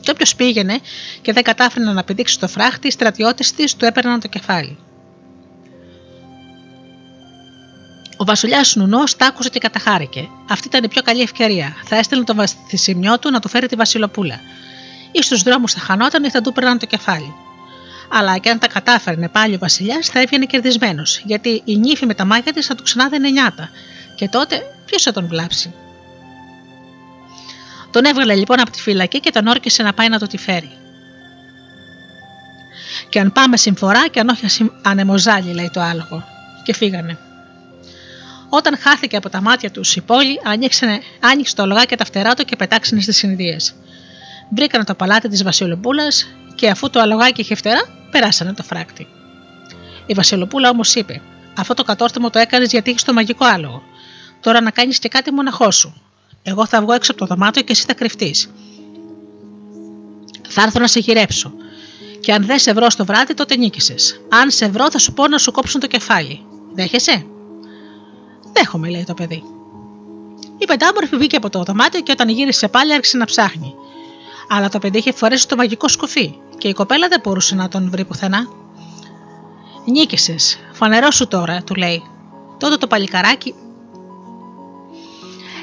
[0.00, 0.78] Και όποιος πήγαινε
[1.22, 4.78] και δεν κατάφερε να πηδήξει το φράχτη, οι στρατιώτες της του έπαιρναν το κεφάλι.
[8.16, 10.28] Ο βασιλιάς Νουνός τ' άκουσε και καταχάρηκε.
[10.50, 11.76] Αυτή ήταν η πιο καλή ευκαιρία.
[11.84, 14.40] Θα έστελνε το βασιλιό του να του φέρει τη Βασιλοπούλα.
[15.12, 17.34] Ή στους δρόμους θα χανόταν ή θα του έπαιρναν το κεφάλι.
[18.08, 22.14] Αλλά και αν τα κατάφερνε πάλι ο Βασιλιάς, θα έβγαινε κερδισμένος, γιατί η νύφη με
[22.14, 23.70] τα μάγια της θα του ξανάδαινε νιάτα.
[24.14, 25.74] Και τότε ποιος θα τον βλάψει;
[27.90, 30.70] Τον έβγαλε λοιπόν από τη φυλακή και τον όρκησε να πάει να το τη φέρει.
[33.08, 36.24] Και αν πάμε συμφορά και αν όχι ανεμοζάλι, λέει το άλογο.
[36.62, 37.18] Και φύγανε.
[38.48, 42.44] Όταν χάθηκε από τα μάτια τους η πόλη, άνοιξε, άνοιξε το λογάκι τα φτερά του
[42.44, 43.56] και πετάξανε στις συνειδίε.
[44.50, 46.06] Βρήκαν το παλάτι της Βασιλοπούλα
[46.56, 49.06] και αφού το αλογάκι είχε φτερά, περάσανε το φράκτη.
[50.06, 51.22] Η Βασιλοπούλα όμως είπε:
[51.56, 53.82] Αυτό το κατόρθωμα το έκανες γιατί έχει το μαγικό άλογο.
[54.40, 56.02] Τώρα να κάνεις και κάτι μοναχό σου.
[56.42, 58.50] Εγώ θα βγω έξω από το δωμάτιο και εσύ θα κρυφτείς.
[60.48, 61.52] Θα έρθω να σε γυρέψω.
[62.20, 64.20] Και αν δεν σε βρω στο βράδυ, τότε νίκησες.
[64.28, 66.44] Αν σε βρω, θα σου πω να σου κόψουν το κεφάλι.
[66.74, 67.26] Δέχεσαι;
[68.52, 69.42] Δέχομαι, λέει το παιδί.
[70.58, 73.74] Η πεντάμορφη βγήκε από το δωμάτιο και όταν γύρισε πάλι άρχισε να ψάχνει.
[74.48, 77.90] Αλλά το παιδί είχε φορέσει το μαγικό σκουφί και η κοπέλα δεν μπορούσε να τον
[77.90, 78.48] βρει πουθενά.
[79.86, 82.02] Νίκησες, φανερό σου τώρα, του λέει.
[82.58, 83.54] Τότε το παλικαράκι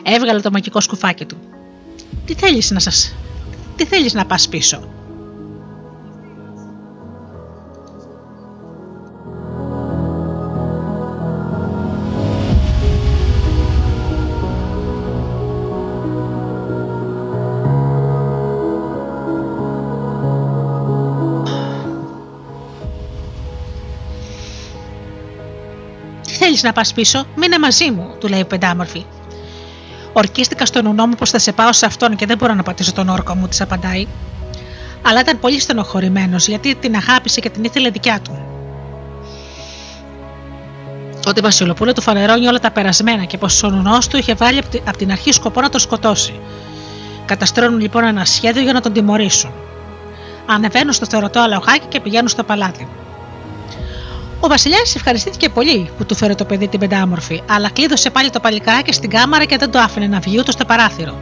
[0.03, 1.37] έβγαλε το μαγικό σκουφάκι του.
[2.25, 3.15] Τι θέλεις να σας...
[3.75, 4.89] Τι θέλεις να πας πίσω.
[26.53, 29.05] Θέλεις να πας πίσω, μείνε μαζί μου, του λέει ο πεντάμορφη.
[30.13, 32.93] Ορκίστηκα στον ουνό μου πως θα σε πάω σε αυτόν και δεν μπορώ να πατήσω
[32.93, 34.07] τον όρκο μου, της απαντάει.
[35.01, 38.45] Αλλά ήταν πολύ στενοχωρημένος γιατί την αγάπησε και την ήθελε δικιά του.
[41.27, 44.61] Ότι η Βασιλοπούλα του φανερώνει όλα τα περασμένα και πως ο νουνός του είχε βάλει
[44.85, 46.39] από την αρχή σκοπό να τον σκοτώσει.
[47.25, 49.51] Καταστρώνουν λοιπόν ένα σχέδιο για να τον τιμωρήσουν.
[50.45, 52.87] Ανεβαίνουν στο θεωρωτό αλογάκι και πηγαίνουν στο παλάτι.
[54.45, 58.39] Ο Βασιλιάς ευχαριστήθηκε πολύ που του φέρε το παιδί την πεντάμορφη, αλλά κλείδωσε πάλι το
[58.39, 61.17] παλικάράκι στην κάμαρα και δεν το άφηνε να βγει ούτε στο παράθυρο.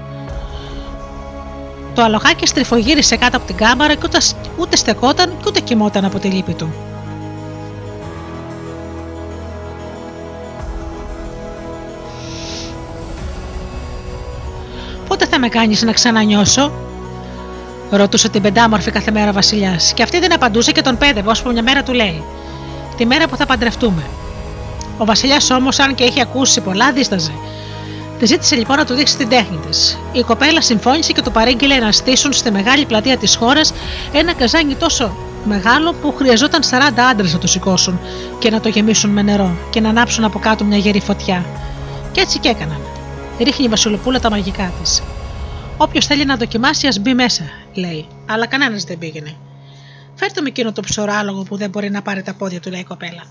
[1.95, 4.17] Το αλογάκι στριφογύρισε κάτω από την κάμαρα και ούτε,
[4.57, 6.73] ούτε στεκόταν και ούτε κοιμόταν από τη λύπη του.
[15.07, 16.71] Πότε θα με κάνεις να ξανανιώσω,
[17.89, 21.51] ρωτούσε την πεντάμορφη κάθε μέρα ο Βασιλιάς, και αυτή δεν απαντούσε και τον πέδευε, ώσπου
[21.51, 22.23] μια μέρα του λέει:
[23.01, 24.03] τη μέρα που θα παντρευτούμε.
[24.97, 27.31] Ο Βασιλιάς όμως, αν και είχε ακούσει πολλά, δίσταζε.
[28.19, 29.97] Τη ζήτησε λοιπόν να του δείξει την τέχνη της.
[30.11, 33.73] Η κοπέλα συμφώνησε και του παρήγγειλε να στήσουν στη μεγάλη πλατεία της χώρας
[34.11, 35.15] ένα καζάνι τόσο
[35.45, 36.65] μεγάλο που χρειαζόταν 40
[37.11, 37.99] άντρες να το σηκώσουν
[38.39, 41.45] και να το γεμίσουν με νερό και να ανάψουν από κάτω μια γερή φωτιά.
[42.11, 42.81] Και έτσι και έκαναν.
[43.39, 45.01] Ρίχνει η Βασιλοπούλα τα μαγικά της.
[45.77, 49.35] Όποιος θέλει να δοκιμάσει, ας μπει μέσα, λέει, αλλά κανένας δεν πήγαινε.
[50.23, 52.83] Φέρτε με εκείνο το ψωράλογο που δεν μπορεί να πάρει τα πόδια του, λέει η
[52.83, 53.23] κοπέλα.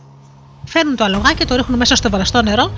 [0.65, 2.73] Φέρνουν το αλογάκι και το ρίχνουν μέσα στο βραστό νερό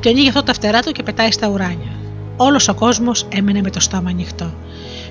[0.00, 1.92] και ανοίγει αυτό τα φτερά του και πετάει στα ουράνια.
[2.36, 4.54] Όλος ο κόσμος έμεινε με το στόμα ανοιχτό.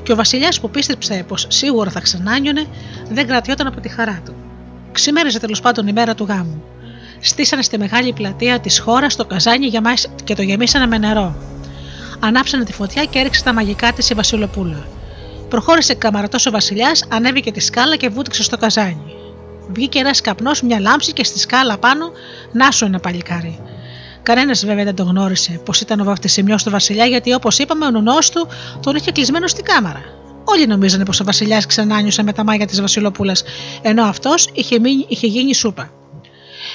[0.03, 2.65] Και ο Βασιλιάς που πίστεψε πως σίγουρα θα ξανάνιωνε,
[3.09, 4.35] δεν κρατιόταν από τη χαρά του.
[4.91, 6.63] Ξημέριζε τέλος πάντων η μέρα του γάμου.
[7.19, 9.71] Στήσανε στη μεγάλη πλατεία της χώρας το καζάνι
[10.23, 11.35] και το γεμίσανε με νερό.
[12.19, 14.85] Ανάψανε τη φωτιά και έριξε τα μαγικά της η Βασιλοπούλα.
[15.49, 19.13] Προχώρησε καμαρατός ο Βασιλιάς, ανέβηκε τη σκάλα και βούτυξε στο καζάνι.
[19.69, 22.11] Βγήκε ένας καπνός, μια λάμψη και στη σκάλα πάνω
[22.51, 23.59] να σου ένα παλικάρι.
[24.23, 27.91] Κανένας βέβαια δεν τον γνώρισε πως ήταν ο βαφτισιμιός του Βασιλιά, γιατί όπως είπαμε, ο
[27.91, 28.47] νουνό του
[28.81, 30.01] τον είχε κλεισμένο στην κάμαρα.
[30.43, 33.43] Όλοι νομίζανε πως ο Βασιλιάς ξανάνιωσε με τα μάγια της Βασιλοπούλας,
[33.81, 34.77] ενώ αυτός είχε,
[35.07, 35.91] είχε γίνει σούπα.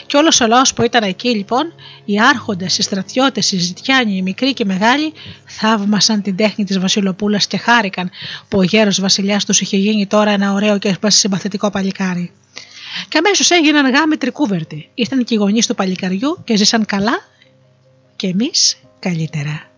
[0.06, 1.72] Και όλος ο λαός που ήταν εκεί λοιπόν,
[2.04, 5.12] οι άρχοντες, οι στρατιώτες, οι ζητιάνοι, οι μικροί και οι μεγάλοι,
[5.44, 8.10] θαύμασαν την τέχνη της Βασιλοπούλας και χάρηκαν
[8.48, 12.32] που ο γέρος Βασιλιάς τους είχε γίνει τώρα ένα ωραίο και συμπαθητικό παλικάρι.
[13.08, 14.88] Και αμέσως έγιναν γάμοι τρικούβερτοι.
[14.94, 17.24] Ήρθαν και οι γονείς του παλικαριού και ζήσαν καλά
[18.16, 19.73] και εμείς καλύτερα.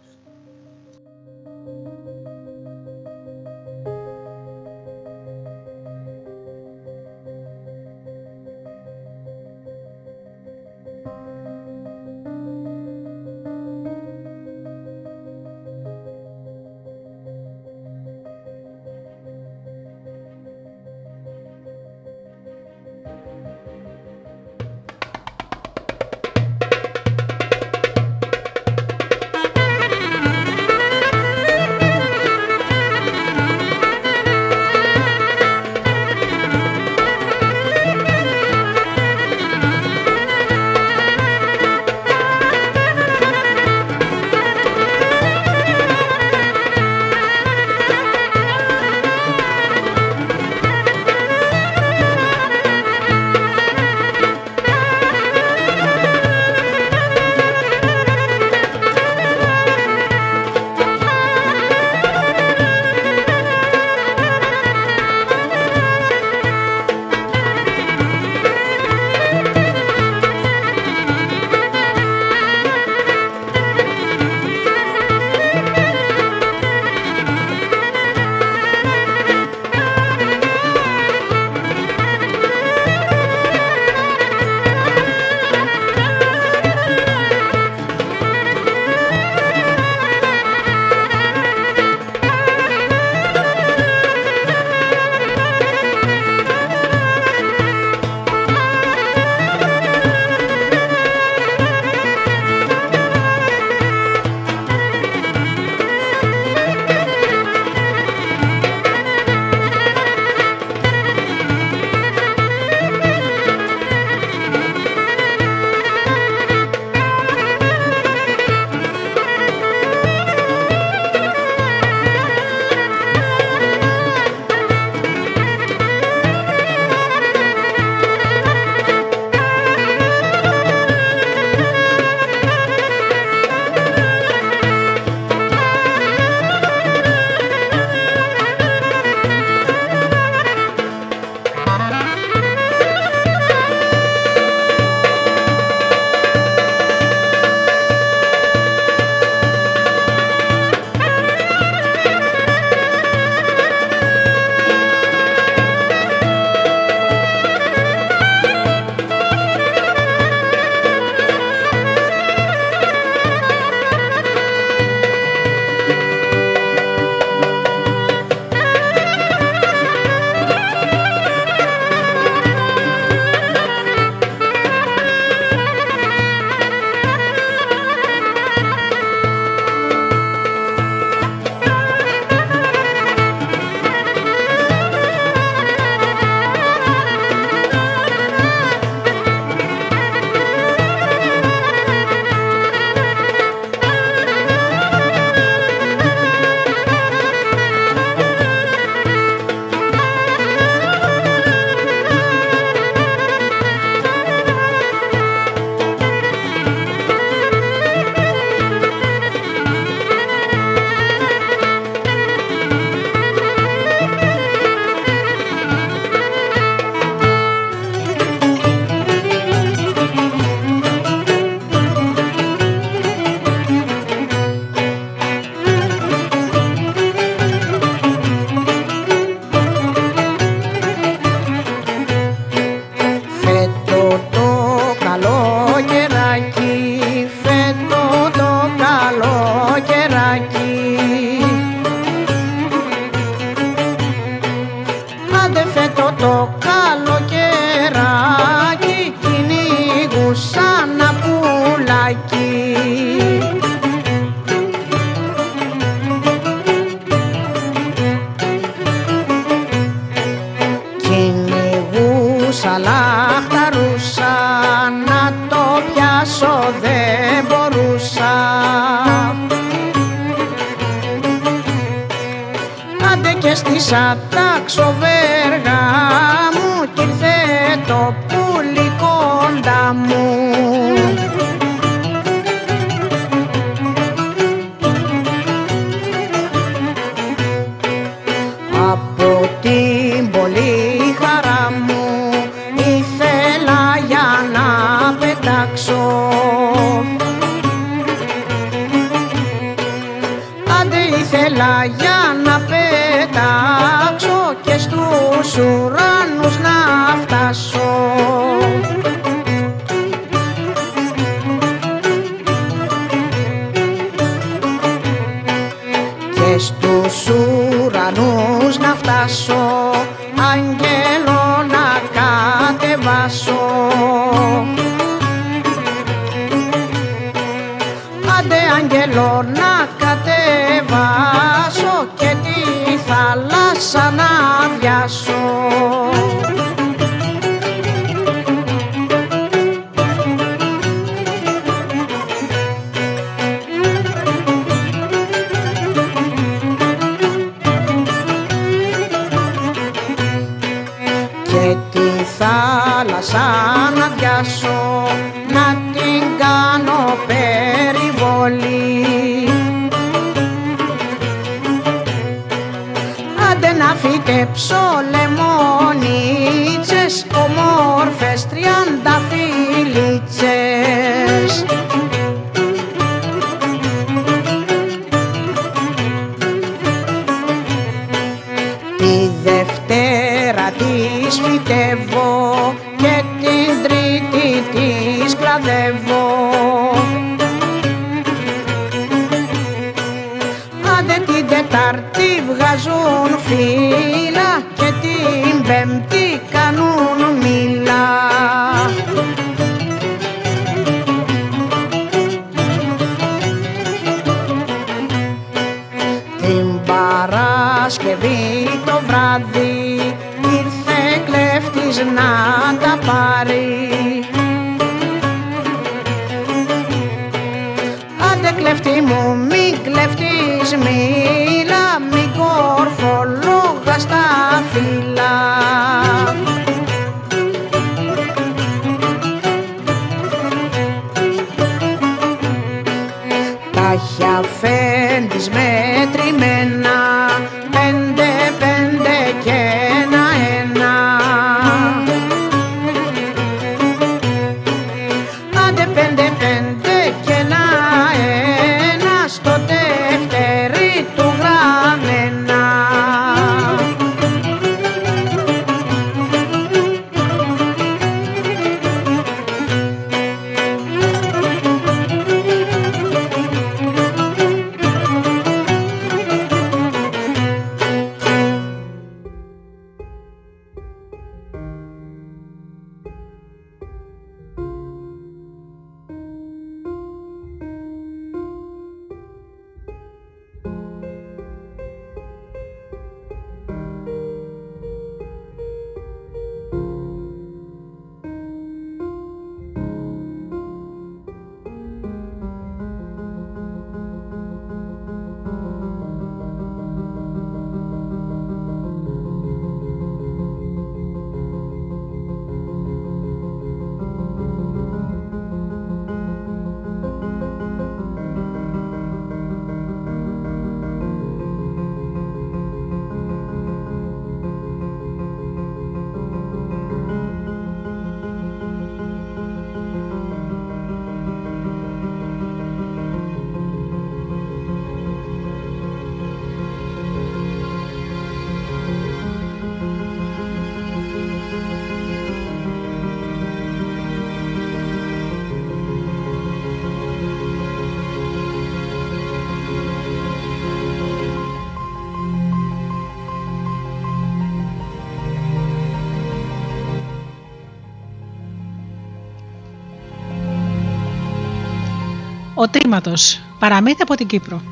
[552.67, 553.13] Ο Τρίματο,
[553.59, 554.63] παραμύθι από την Κύπρο.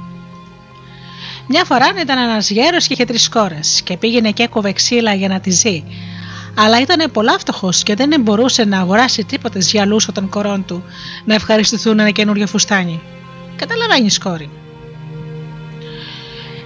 [1.47, 5.29] Μια φορά ήταν ένας γέρος και είχε τρεις κόρες και πήγαινε και έκοβε ξύλα για
[5.29, 5.85] να τη ζει.
[6.55, 10.85] Αλλά ήταν πολλά φτωχός και δεν μπορούσε να αγοράσει τίποτε γυαλούς των κορών του
[11.25, 13.01] να ευχαριστηθούν ένα καινούριο φουστάνι.
[13.57, 14.51] Καταλαβαίνεις, κόρη.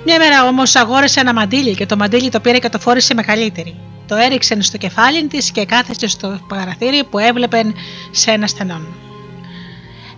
[0.04, 3.22] Μια μέρα όμως αγόρασε ένα μαντίλι και το μαντίλι το πήρε και το φόρησε με
[3.22, 3.76] καλύτερη.
[4.06, 7.72] Το έριξε στο κεφάλι της και κάθεσε στο παραθύρι που έβλεπε
[8.10, 9.07] σε ένα στενόν.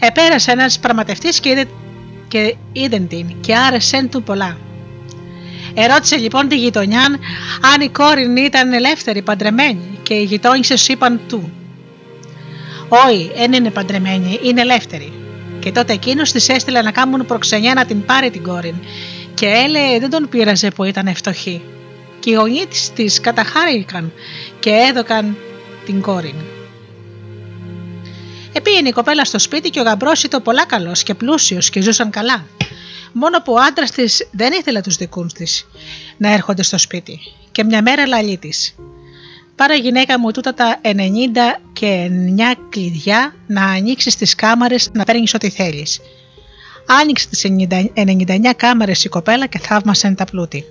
[0.01, 1.65] Επέρασε ένας πραγματευτής και είδε,
[2.29, 4.59] και είδε την και άρεσε του πολλά.
[5.75, 7.03] Ερώτησε λοιπόν τη γειτονιά
[7.75, 11.51] αν η κόρη ήταν ελεύθερη, παντρεμένη και οι γειτόνισε είπαν του.
[12.89, 15.13] Όχι, δεν είναι παντρεμένη, είναι ελεύθερη.
[15.59, 18.75] Και τότε εκείνος της έστειλε να κάνουν προξενιά να την πάρει την κόρη.
[19.35, 21.63] Και έλεγε δεν τον πείραζε που ήταν φτωχή.
[22.21, 24.13] Και οι γονείς της καταχάρηκαν
[24.61, 25.37] και έδωκαν
[25.87, 26.35] την κόρη.
[28.53, 32.11] Επήγαινε η κοπέλα στο σπίτι και ο γαμπρός ήταν πολλά καλός και πλούσιος και ζούσαν
[32.11, 32.47] καλά.
[33.13, 35.67] Μόνο που ο άντρας της δεν ήθελε τους δικούς της
[36.17, 37.19] να έρχονται στο σπίτι.
[37.53, 38.75] Και μια μέρα λαλή της.
[39.57, 40.91] Πάρε γυναίκα μου τούτα τα 90
[41.73, 46.01] και 9 κλειδιά να ανοίξεις τις κάμαρες να παίρνεις ό,τι θέλεις.
[46.87, 47.47] Άνοιξε τις
[47.95, 50.65] 99 κάμαρες η κοπέλα και θαύμασε τα πλούτη.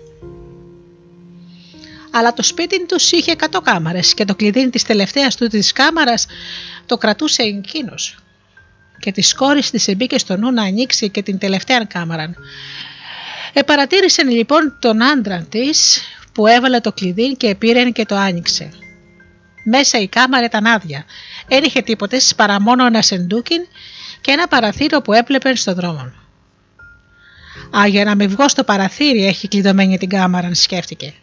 [2.12, 6.26] Αλλά το σπίτι τους είχε 100 κάμαρες και το κλειδί της τελευταίας του τη κάμαρας
[6.90, 8.18] το κρατούσε εκείνος.
[9.00, 12.34] Και τη κόρη της εμπήκε στο νου να ανοίξει και την τελευταία κάμαρα.
[13.54, 16.02] Επαρατήρησε λοιπόν τον άντρα της
[16.34, 18.70] που έβαλε το κλειδί και πήρε και το άνοιξε.
[19.64, 21.06] Μέσα η κάμαρα ήταν άδεια.
[21.48, 23.62] Δεν είχε τίποτε παρά μόνο ένα σεντούκιν
[24.22, 26.12] και ένα παραθύριο που έπλεπε στον δρόμο.
[27.78, 31.14] Α, για να μην βγω στο παραθύρι έχει κλειδωμένη την κάμαρα, σκέφτηκε.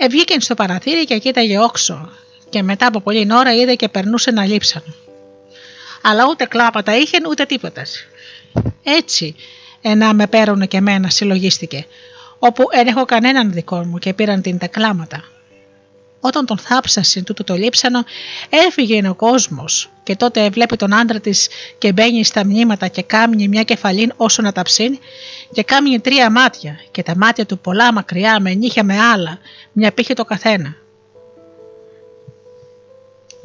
[0.00, 2.10] Ευγήκε στο παραθύρι και κοίταγε όξο
[2.48, 4.82] και μετά από πολλή ώρα είδε και περνούσε να λείψαν.
[6.02, 7.82] Αλλά ούτε κλάπατα είχε ούτε τίποτα.
[8.82, 9.34] Έτσι,
[9.80, 11.86] ένα με παίρνουν και εμένα, συλλογίστηκε,
[12.38, 15.24] όπου δεν έχω κανέναν δικό μου και πήραν την τα κλάματα.
[16.20, 18.04] Όταν τον θάψασε τούτο το λείψανο,
[18.48, 23.48] έφυγε ο κόσμος και τότε βλέπει τον άντρα της και μπαίνει στα μνήματα και κάμνει
[23.48, 24.98] μια κεφαλήν όσο να ταψίνει
[25.52, 29.38] και κάμνει τρία μάτια και τα μάτια του πολλά μακριά με νύχια με άλλα,
[29.72, 30.74] μια πύχη το καθένα.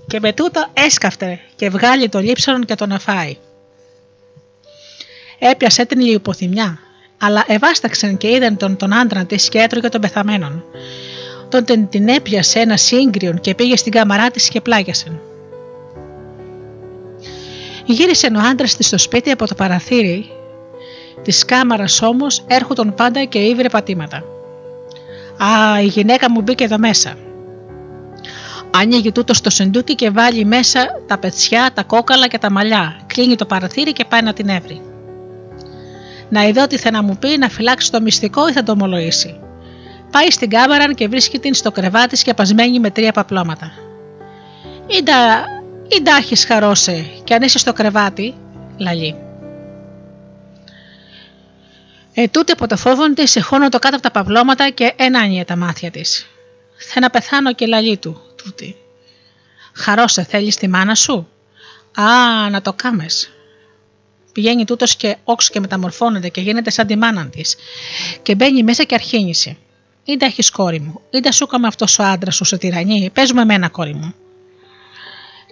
[0.08, 3.38] Και με τούτα έσκαφτε και βγάλει το λείψανο και τον αφάει.
[5.40, 6.80] Έπιασε την λιποθυμιά,
[7.18, 10.64] αλλά ευάσταξαν και είδαν τον, τον άντρα της και έτρωγε τον πεθαμένον.
[11.54, 15.20] Τότε την έπιασε ένα σύγκριον και πήγε στην κάμαρά της και πλάγιασε.
[17.86, 20.30] Γύρισε ο άντρας της στο σπίτι από το παραθύρι
[21.22, 24.24] της κάμαρας όμως έρχονταν πάντα και ήβρε πατήματα.
[25.38, 27.14] Α, η γυναίκα μου μπήκε εδώ μέσα.
[28.72, 33.00] Ανοίγει τούτος στο σεντούκι και βάλει μέσα τα πετσιά, τα κόκαλα και τα μαλλιά.
[33.08, 34.82] Κλείνει το παραθύρι και πάει να την έβρει.
[36.30, 39.43] Να είδω τι θα να μου πει να φυλάξει το μυστικό ή θα το ομολογήσει.
[40.14, 43.72] Πάει στην κάμαρα και βρίσκει την στο κρεβάτι σκεπασμένη με τρία παπλώματα.
[44.88, 45.46] Ήντα,
[45.88, 48.36] ήντα έχεις χαρώσει και αν είσαι στο κρεβάτι,
[48.78, 49.16] λαλεί.
[52.14, 55.56] Ε, τούτη από το φόβο της εχώνω το κάτω από τα παυλώματα και ένανιε τα
[55.56, 56.28] μάτια της.
[56.78, 58.76] Θα να πεθάνω και λαλεί του, τούτη.
[59.74, 61.28] Χαρώσε, θέλεις τη μάνα σου;
[61.96, 63.32] Α, να το κάμες.
[64.32, 67.56] Πηγαίνει τούτος και όξο και μεταμορφώνεται και γίνεται σαν τη μάνα της.
[68.22, 69.58] Και μπαίνει μέσα και αρχίνησε.
[70.04, 73.42] Είτε έχεις κόρη μου, είτε σου έκαμε αυτός ο άντρας σου σε τυραννή, πες με
[73.42, 74.14] εμένα κόρη μου.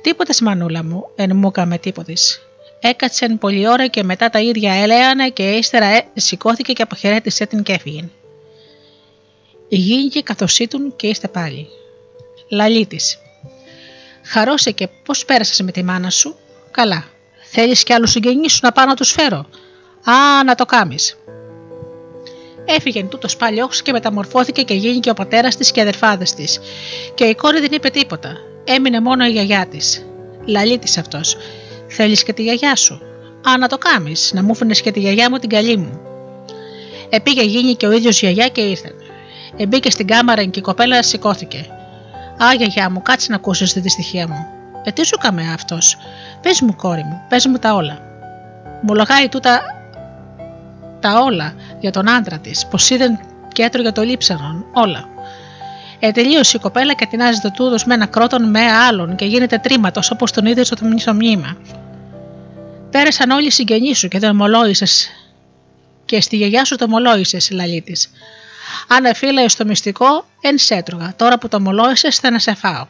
[0.02, 2.42] Τίποτες μανούλα μου, εν μου έκαμε τίποτες.
[2.80, 7.64] Έκατσεν πολλή ώρα και μετά τα ίδια έλεανε και ύστερα ε, σηκώθηκε και αποχαιρέτησε την
[7.64, 8.10] και έφυγε.
[9.70, 11.68] Υγιεινε καθώς ήτουν και είστε πάλι.
[12.50, 12.98] Λαλή τη.
[14.24, 16.36] Χαρώσε και πώς πέρασες με τη μάνα σου;
[16.72, 17.06] Καλά.
[17.52, 19.46] Θέλεις κι άλλους συγγενείς σου να πάω να τους φέρω;
[20.04, 21.18] Α, να το κάμεις.
[22.66, 26.60] Έφυγε τούτος πάλι και μεταμορφώθηκε και γίνηκε ο πατέρας της και αδερφάδες της.
[27.14, 28.38] Και η κόρη δεν είπε τίποτα.
[28.64, 30.06] Έμεινε μόνο η γιαγιά της.
[30.46, 31.38] Λαλή τη αυτός.
[31.88, 33.02] Θέλεις και τη γιαγιά σου;
[33.50, 36.00] Α, να το κάμει, να μου φύνε και τη γιαγιά μου την καλή μου.
[37.10, 38.92] Επήγε γίνει και ο ίδιος γιαγιά και ήρθε.
[39.58, 41.66] Εμπήκε στην κάμαρα και η κοπέλα σηκώθηκε.
[42.44, 44.46] Α, γιαγιά μου, κάτσε να ακούσεις τη δυστυχία μου.
[44.84, 45.98] Ε, τι σου κάμε αυτός;
[46.42, 48.00] Πες μου, κόρη μου, πες μου τα όλα.
[48.82, 49.62] Μου λογάει τούτα
[51.02, 53.20] τα όλα για τον άντρα της, πως είδε
[53.54, 55.10] και έτρωγε το λείψανον, όλα.
[56.00, 59.58] Ε, τελείωσε η κοπέλα και τεινάζει το τούδος με ένα κρότον με άλλον και γίνεται
[59.58, 61.58] τρίματο όπω τον είδες στο μνήμα.
[62.92, 64.86] Πέρασαν όλοι οι συγγενείς σου και δεν ομολόγησε.
[66.06, 68.12] Και στη γιαγιά σου το ομολόγησε, λαλή της.
[68.88, 71.14] Αν εφήλαε στο μυστικό, εν σέτρωγα.
[71.16, 72.88] Τώρα που το ομολόγησε, θα να σε φάω.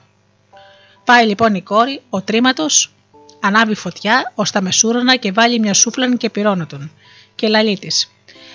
[1.05, 2.65] Πάει λοιπόν η κόρη, ο τρίματο,
[3.43, 6.91] Ανάβει φωτιά ως τα μεσούρανα και βάλει μια σούφλα και πυρώνω τον.
[7.35, 8.11] Και λαλεί της.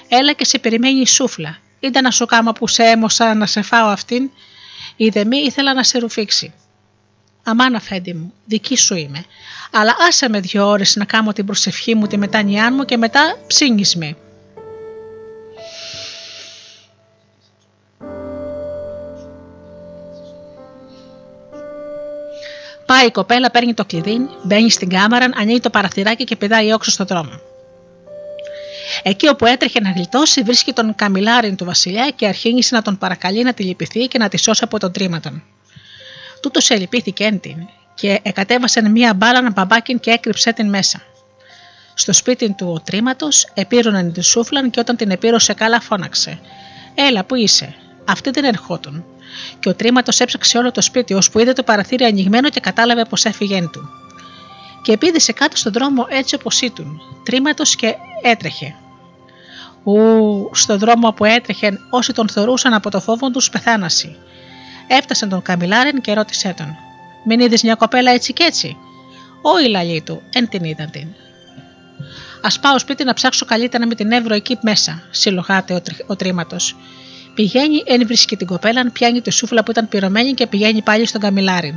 [0.09, 1.59] Έλα και σε περιμένει η σούφλα.
[1.81, 4.31] Ήταν να σου κάμα που σε έμωσα να σε φάω αυτήν.
[4.97, 6.55] Η δεμή ήθελα να σε ρουφήξει.
[7.43, 9.25] Αμάν αφέντη μου, δική σου είμαι.
[9.71, 13.37] Αλλά άσε με δύο ώρες να κάνω την προσευχή μου, τη μετάνοιά μου και μετά
[13.47, 14.17] ψήνεις με.
[22.87, 26.91] Πάει η κοπέλα, παίρνει το κλειδί, μπαίνει στην κάμαρα, ανοίγει το παραθυράκι και πηδάει όξω
[26.91, 27.41] στον δρόμο.
[29.03, 33.43] Εκεί όπου έτρεχε να γλιτώσει, βρίσκει τον καμιλάριν του Βασιλιά και αρχίνησε να τον παρακαλεί
[33.43, 35.43] να τη λυπηθεί και να τη σώσει από τον τρίματον.
[36.41, 37.57] Τούτος σε λυπήθηκε εν την
[37.95, 41.03] και εκατέβασε μια μπάλα μπαμπάκιν και έκρυψε την μέσα.
[41.95, 46.39] Στο σπίτι του ο τρίματο επήρωνε τη σούφλαν και όταν την επήρωσε καλά φώναξε.
[46.95, 49.05] Έλα, πού είσαι; Αυτή δεν ερχόταν.
[49.59, 53.25] Και ο τρίματο έψαξε όλο το σπίτι, ώσπου είδε το παραθύρι ανοιγμένο και κατάλαβε πως
[53.25, 54.06] έφυγε του.
[54.87, 58.75] Και επίδησε κάτω στον δρόμο έτσι όπως ήταν, τρίματο και έτρεχε.
[59.85, 64.17] Ου, στον δρόμο που έτρεχε, όσοι τον θεωρούσαν από το φόβο τους, πεθάνασαι.
[64.87, 66.77] Έφτασε τον Καμιλάρεν και ρώτησε τον.
[67.25, 68.77] Μην είδες μια κοπέλα έτσι και έτσι;
[69.43, 71.09] Όχι, λαλή του, εν την είδαν την.
[72.41, 76.17] Α πάω σπίτι να ψάξω καλύτερα με την Εύρο εκεί μέσα, συλλογάται ο, τρι, ο
[76.17, 76.57] τρίματο.
[77.35, 81.21] Πηγαίνει, εν βρίσκει την κοπέλα, πιάνει τη σούφλα που ήταν πυρωμένη και πηγαίνει πάλι στον
[81.21, 81.75] Καμιλάριν.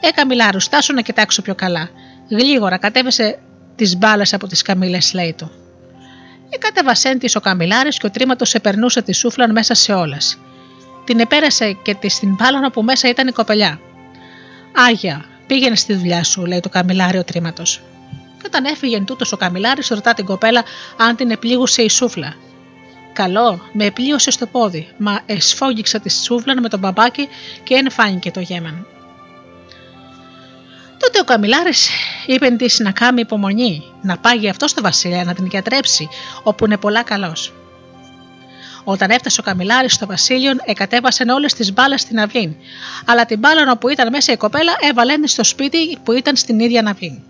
[0.00, 1.90] Ε, Καμιλάρου, στάσου να κοιτάξω πιο καλά.
[2.32, 3.38] Γλίγορα κατέβασε
[3.76, 5.50] τις μπάλες από τις καμίλε, λέει του.
[6.50, 10.38] Ε, κατέβασέν τη ο Καμιλάρης και ο τρίματος επερνούσε τη σούφλα μέσα σε όλες.
[11.04, 13.80] Την επέρασε και της στην πάλωνα που μέσα ήταν η κοπελιά.
[14.88, 17.82] Άγια, πήγαινε στη δουλειά σου, λέει το καμιλάρι ο τρίματος.
[18.10, 20.64] Και όταν έφυγε τούτος ο καμιλάρι, ρωτά την κοπέλα
[20.96, 22.34] αν την επλήγουσε η σούφλα.
[23.12, 27.28] Καλό, με επλήγωσες στο πόδι, μα εσφόγγιξα τη σούφλα με τον μπαμπάκι
[27.62, 28.86] και δεν φάνηκε το γέμαν.
[31.02, 31.88] Τότε ο Καμιλάρης
[32.26, 36.08] είπε της να κάνει υπομονή, να πάγει αυτό στο βασιλιά να την γιατρέψει,
[36.42, 37.52] όπου είναι πολλά καλός.
[38.84, 42.56] Όταν έφτασε ο Καμιλάρης στο βασίλειο, εκατέβασαν όλες τις μπάλες στην αυλή.
[43.06, 46.84] Αλλά την μπάλα όπου ήταν μέσα η κοπέλα έβαλε στο σπίτι που ήταν στην ίδια
[46.86, 47.22] αυλή.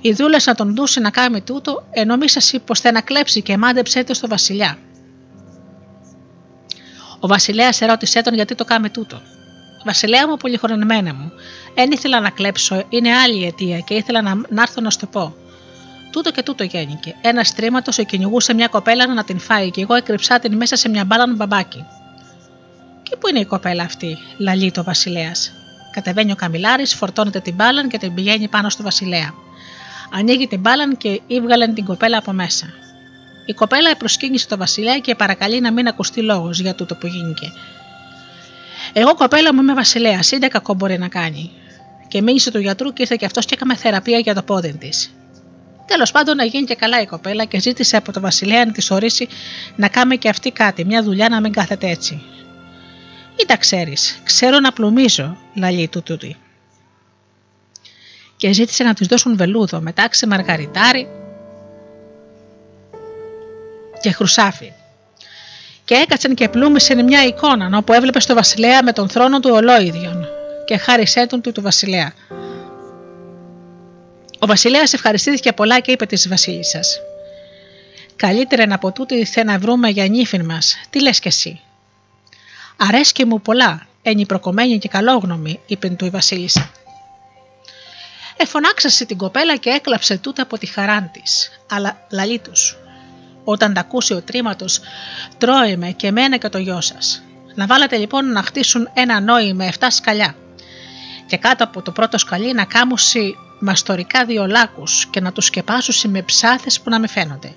[0.00, 3.56] Οι δούλες να τον δούσε να κάνει τούτο, ενώ μίσασαι πως θα να κλέψει και
[3.56, 4.78] μάντεψε το στο βασιλιά.
[7.20, 9.22] Ο βασιλέας ερώτησέ τον γιατί το κάνει τούτο.
[9.84, 11.32] Βασιλέα μου, πολυχρονημένα μου,
[11.74, 15.06] δεν ήθελα να κλέψω, είναι άλλη αιτία και ήθελα να, να έρθω να σου το
[15.06, 15.34] πω.
[16.12, 17.16] Τούτο και τούτο γέννηκε.
[17.20, 20.88] Ένας τρίμματο σε κυνηγούσε μια κοπέλα να την φάει και εγώ έκρυψά την μέσα σε
[20.88, 21.84] μια μπάλα μπαμπάκι.
[23.02, 25.52] Και πού είναι η κοπέλα αυτή, λαλεί το βασιλέας.
[25.90, 29.34] Κατεβαίνει ο καμιλάρης, φορτώνεται την μπάλαν και την πηγαίνει πάνω στο βασιλέα.
[30.12, 32.66] Ανοίγει την μπάλαν και ύβγαλαν την κοπέλα από μέσα.
[33.46, 37.52] Η κοπέλα προσκύνησε το βασιλέα και παρακαλεί να μην ακουστεί λόγος για τούτο που γίνηκε.
[38.92, 41.50] Εγώ κοπέλα μου είμαι βασιλέας, είτε κακό μπορεί να κάνει.
[42.08, 45.14] Και μίλησε του γιατρού και ήρθε και αυτός και έκαμε θεραπεία για το πόδι της.
[45.86, 48.90] Τέλος πάντων, να γίνει και καλά η κοπέλα και ζήτησε από τον Βασιλέα να της
[48.90, 49.28] ορίσει
[49.76, 52.22] να κάνει και αυτή κάτι, μια δουλειά να μην κάθεται έτσι.
[53.36, 56.36] Ή τα ξέρεις, ξέρω να πλουμίζω, λαλεί του τούτη.
[58.36, 61.08] Και ζήτησε να του δώσουν βελούδο, μετάξε μαργαριτάρι
[64.00, 64.72] και χρυσάφι.
[65.90, 70.26] Και έκατσαν και πλούμησαν μια εικόνα όπου έβλεπες στο Βασιλέα με τον θρόνο του ολόιδιον
[70.64, 72.12] και χάρισέ τον του του Βασιλέα.
[74.38, 77.00] Ο Βασιλέας ευχαριστήθηκε πολλά και είπε της Βασίλισσας.
[78.16, 81.60] Καλύτερα να από τούτη θε να βρούμε για νύφιν μας, τι λες κι εσύ;
[82.76, 86.70] Αρέσκει μου πολλά, ένι προκομμένη και καλόγνωμη, είπε του η Βασίλισσα.
[88.36, 92.76] Εφωνάξασε την κοπέλα και έκλαψε τούτα από τη χαρά της, αλλά λαλή τους.
[93.44, 94.80] Όταν τα ακούσει ο τρίματος,
[95.38, 97.22] τρώε με και μένα και το γιο σας.
[97.54, 100.34] Να βάλετε λοιπόν να χτίσουν ένα νόη με 7 σκαλιά.
[101.26, 106.10] Και κάτω από το πρώτο σκαλί να κάμουσει μαστορικά δύο λάκους και να τους σκεπάσουν
[106.10, 107.54] με ψάθες που να με φαίνονται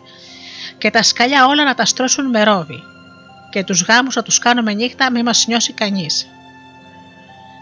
[0.77, 2.84] και τα σκαλιά όλα να τα στρώσουν με ρόβι
[3.49, 6.27] και τους γάμους να τους κάνουμε νύχτα μη μας νιώσει κανείς.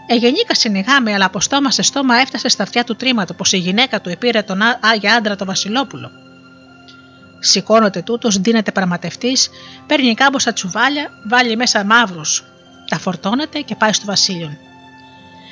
[0.06, 4.00] Εγενήκα συνηγάμε, αλλά από στόμα σε στόμα έφτασε στα αυτιά του τρίματο πως η γυναίκα
[4.00, 6.10] του επήρε τον Άγια άντρα το Βασιλόπουλο.
[7.44, 9.50] Σηκώνεται τούτος, δίνεται πραγματευτής,
[9.86, 12.44] παίρνει κάμποσα τσουβάλια, βάλει μέσα μαύρους,
[12.88, 14.58] τα φορτώνεται και πάει στο Βασίλειον.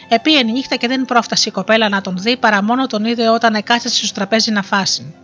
[0.08, 3.54] Επίενη νύχτα και δεν πρόφτασε η κοπέλα να τον δει παρά μόνο τον είδε όταν
[3.54, 5.14] εκάθεσε στο τραπέζι να φάσει.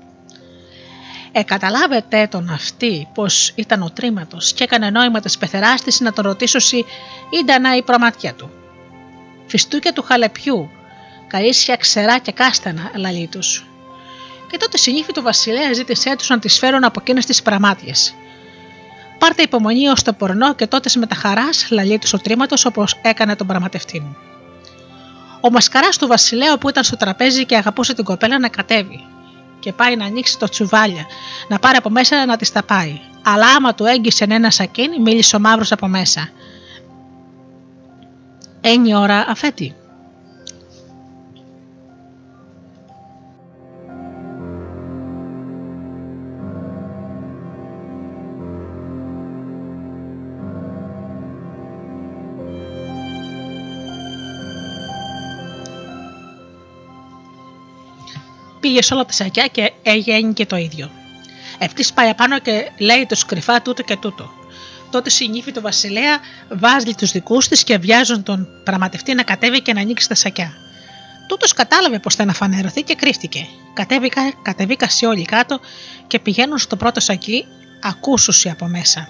[1.33, 6.25] Εκαταλάβετε τον αυτή πως ήταν ο τρίματο και έκανε νόημα της πεθεράς της να τον
[6.25, 6.59] ρωτήσω
[7.41, 8.51] ήταν η προμάτια του.
[9.47, 10.71] Φιστούκια του χαλεπιού,
[11.27, 13.67] καίσια ξερά και κάστανα, λαλή τους.
[14.51, 17.93] Και τότε συνήθι του βασιλέα ζήτησέ του να τη φέρουν από εκείνε τι πραμάτιε.
[19.19, 22.99] Πάρτε υπομονή ως το πορνό και τότε με τα χαρά λαλή του ο τρίματο όπως
[23.03, 24.17] έκανε τον πραγματευτή μου.
[25.41, 29.05] Ο μασκαράς του βασιλέου που ήταν στο τραπέζι και αγαπούσε την κοπέλα να κατέβει
[29.59, 31.07] και πάει να ανοίξει το τσουβάλια,
[31.49, 33.01] να πάρει από μέσα να της τα πάει.
[33.23, 36.29] Αλλά άμα του έγκυσε ένα σακίνι, μίλησε ο μαύρος από μέσα.
[38.61, 39.75] Ένι ώρα αφέτη.
[58.67, 60.91] Πήγε σε όλα τα σακιά και έγινε και το ίδιο.
[61.59, 64.31] Ευτή πάει απάνω και λέει το κρυφά τούτο και τούτο.
[64.91, 66.19] Τότε συνήθι του βασιλέα
[66.49, 70.53] βάζει τους δικούς της και βιάζουν τον πραγματευτή να κατέβει και να ανοίξει τα σακιά.
[71.29, 73.47] Τούτος κατάλαβε πως θα αναφανερωθεί και κρύφτηκε.
[73.75, 75.61] Κατέβηκα, κατεβήκα σε όλοι κάτω
[76.07, 77.45] και πηγαίνουν στο πρώτο σακί,
[77.83, 79.09] ακούσουσι από μέσα.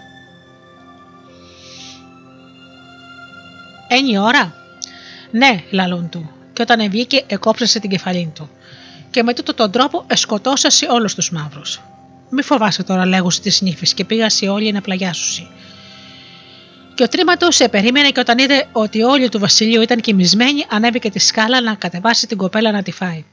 [3.89, 4.55] Ένι ώρα;
[5.31, 8.51] Ναι, λαλούν του, και όταν βγήκε, εκόψασε την κεφαλή του
[9.17, 11.81] και με τούτο τον τρόπο εσκοτώσασε όλους τους μαύρους.
[12.31, 15.49] Μη φοβάσαι τώρα, λέγουσε τη νύφη, και πήγασε όλοι να πλαγιάσουσι.
[16.95, 21.11] Και ο τρίματο σε περίμενε και όταν είδε ότι όλοι του βασιλείου ήταν κοιμισμένοι, ανέβηκε
[21.11, 23.25] τη σκάλα να κατεβάσει την κοπέλα να τη φάει.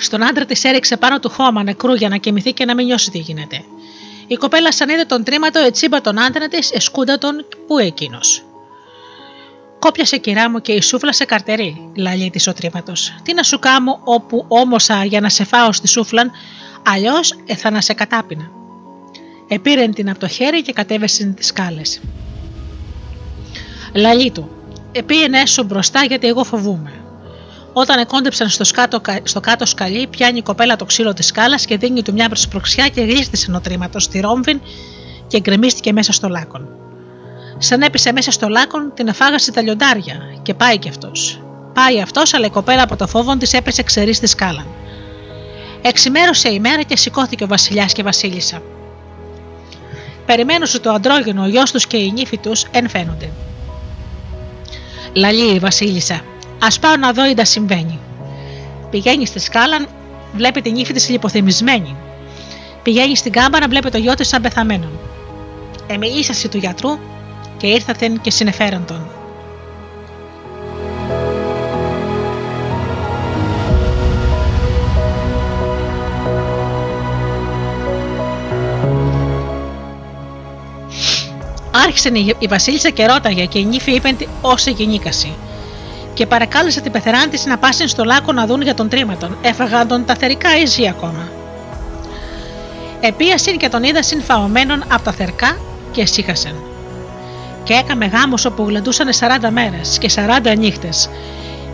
[0.00, 3.10] Στον άντρα της έριξε πάνω του χώμα νεκρού για να κοιμηθεί και να μην νιώσει
[3.10, 3.64] τι γίνεται.
[4.28, 8.42] Η κοπέλα σαν είδε τον τρίματο ετσίμπα τον άντρα της, εσκούντα τον που εκείνος;
[9.78, 12.92] Κόπιασε κυρά μου και η σούφλα σε καρτερή, λαλή της ο τρίματο.
[13.22, 16.30] Τι να σου κάμω όπου όμωσα για να σε φάω στη σούφλαν,
[16.82, 18.50] αλλιώς ε, θα να σε κατάπινα.
[19.48, 22.00] Επήρεν την από το χέρι και κατέβασε τις σκάλες.
[23.94, 24.50] Λαλή του,
[24.92, 27.07] επίενε σου μπροστά γιατί εγώ φοβούμαι.
[27.80, 31.76] Όταν εκόντεψαν στο, σκάτω, στο κάτω σκαλί, πιάνει η κοπέλα το ξύλο της σκάλας και
[31.76, 34.60] δίνει του μια προσπροξιά και γλίστησε νοτρήματο στη ρόμβιν
[35.26, 36.68] και γκρεμίστηκε μέσα στο λάκον.
[37.58, 41.40] Σαν έπεσε μέσα στο λάκον, την αφάγασε τα λιοντάρια και πάει κι αυτός.
[41.74, 44.66] Πάει αυτός, αλλά η κοπέλα από το φόβο της έπεσε ξερής στη σκάλα.
[45.82, 48.62] Εξημέρωσε η μέρα και σηκώθηκε ο Βασιλιάς και Βασίλισσα.
[50.26, 53.30] Περιμένουν το αντρόγενο, ο γιος τους και οι νύφοι τους εν φαίνονται.
[55.12, 56.20] Λαλή η Βασίλισσα,
[56.58, 57.98] Α πάω να δω τι συμβαίνει.
[58.90, 59.86] Πηγαίνει στη σκάλα,
[60.34, 61.96] βλέπει την ύφη της λιποθυμισμένη.
[62.82, 64.88] Πηγαίνει στην κάμπαρα, βλέπει το γιο της σαν πεθαμένο.
[65.86, 66.98] Εμιλήσασε του γιατρού
[67.56, 69.10] και ήρθατε και συνεφέραν τον.
[81.70, 85.36] Άρχισε η Βασίλισσα και ρώταγε και η νύφη είπε όση γενίκαση
[86.18, 89.38] και παρακάλεσε την πεθεράν τη να πάσει στο λάκκο να δουν για τον τρίματον.
[89.42, 91.28] Έφαγαν τον τα θερικά ή ζει ακόμα.
[93.00, 95.58] Επίασαν και τον είδα συμφαωμένον από τα θερκά
[95.90, 96.54] και εσύχασαν.
[97.64, 99.08] Και έκαμε γάμος όπου γλεντούσαν
[99.42, 101.10] 40 μέρες και 40 νύχτες.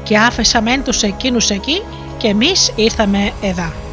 [0.02, 1.82] Και άφεσα μεν τους εκείνους εκεί
[2.16, 3.83] και εμείς ήρθαμε εδώ.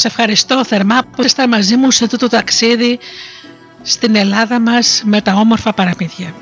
[0.00, 2.98] Σας ευχαριστώ θερμά που είστε μαζί μου σε αυτό το ταξίδι
[3.82, 6.34] στην Ελλάδα μας με τα όμορφα παραμύθια.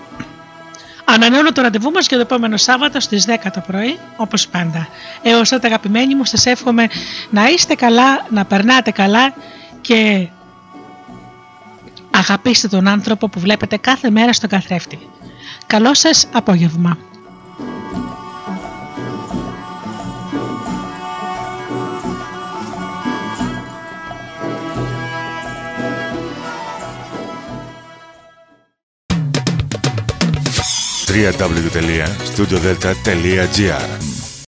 [1.04, 4.88] Ανανεώνω το ραντεβού μας για το επόμενο Σάββατο στις 10 το πρωί, όπως πάντα.
[5.22, 6.88] Έως τότε αγαπημένοι μου, σας εύχομαι
[7.30, 9.34] να είστε καλά, να περνάτε καλά
[9.80, 10.28] και
[12.10, 14.98] αγαπήστε τον άνθρωπο που βλέπετε κάθε μέρα στον καθρέφτη.
[15.66, 16.98] Καλό σας απόγευμα.
[31.32, 34.07] www.studiodelta.gr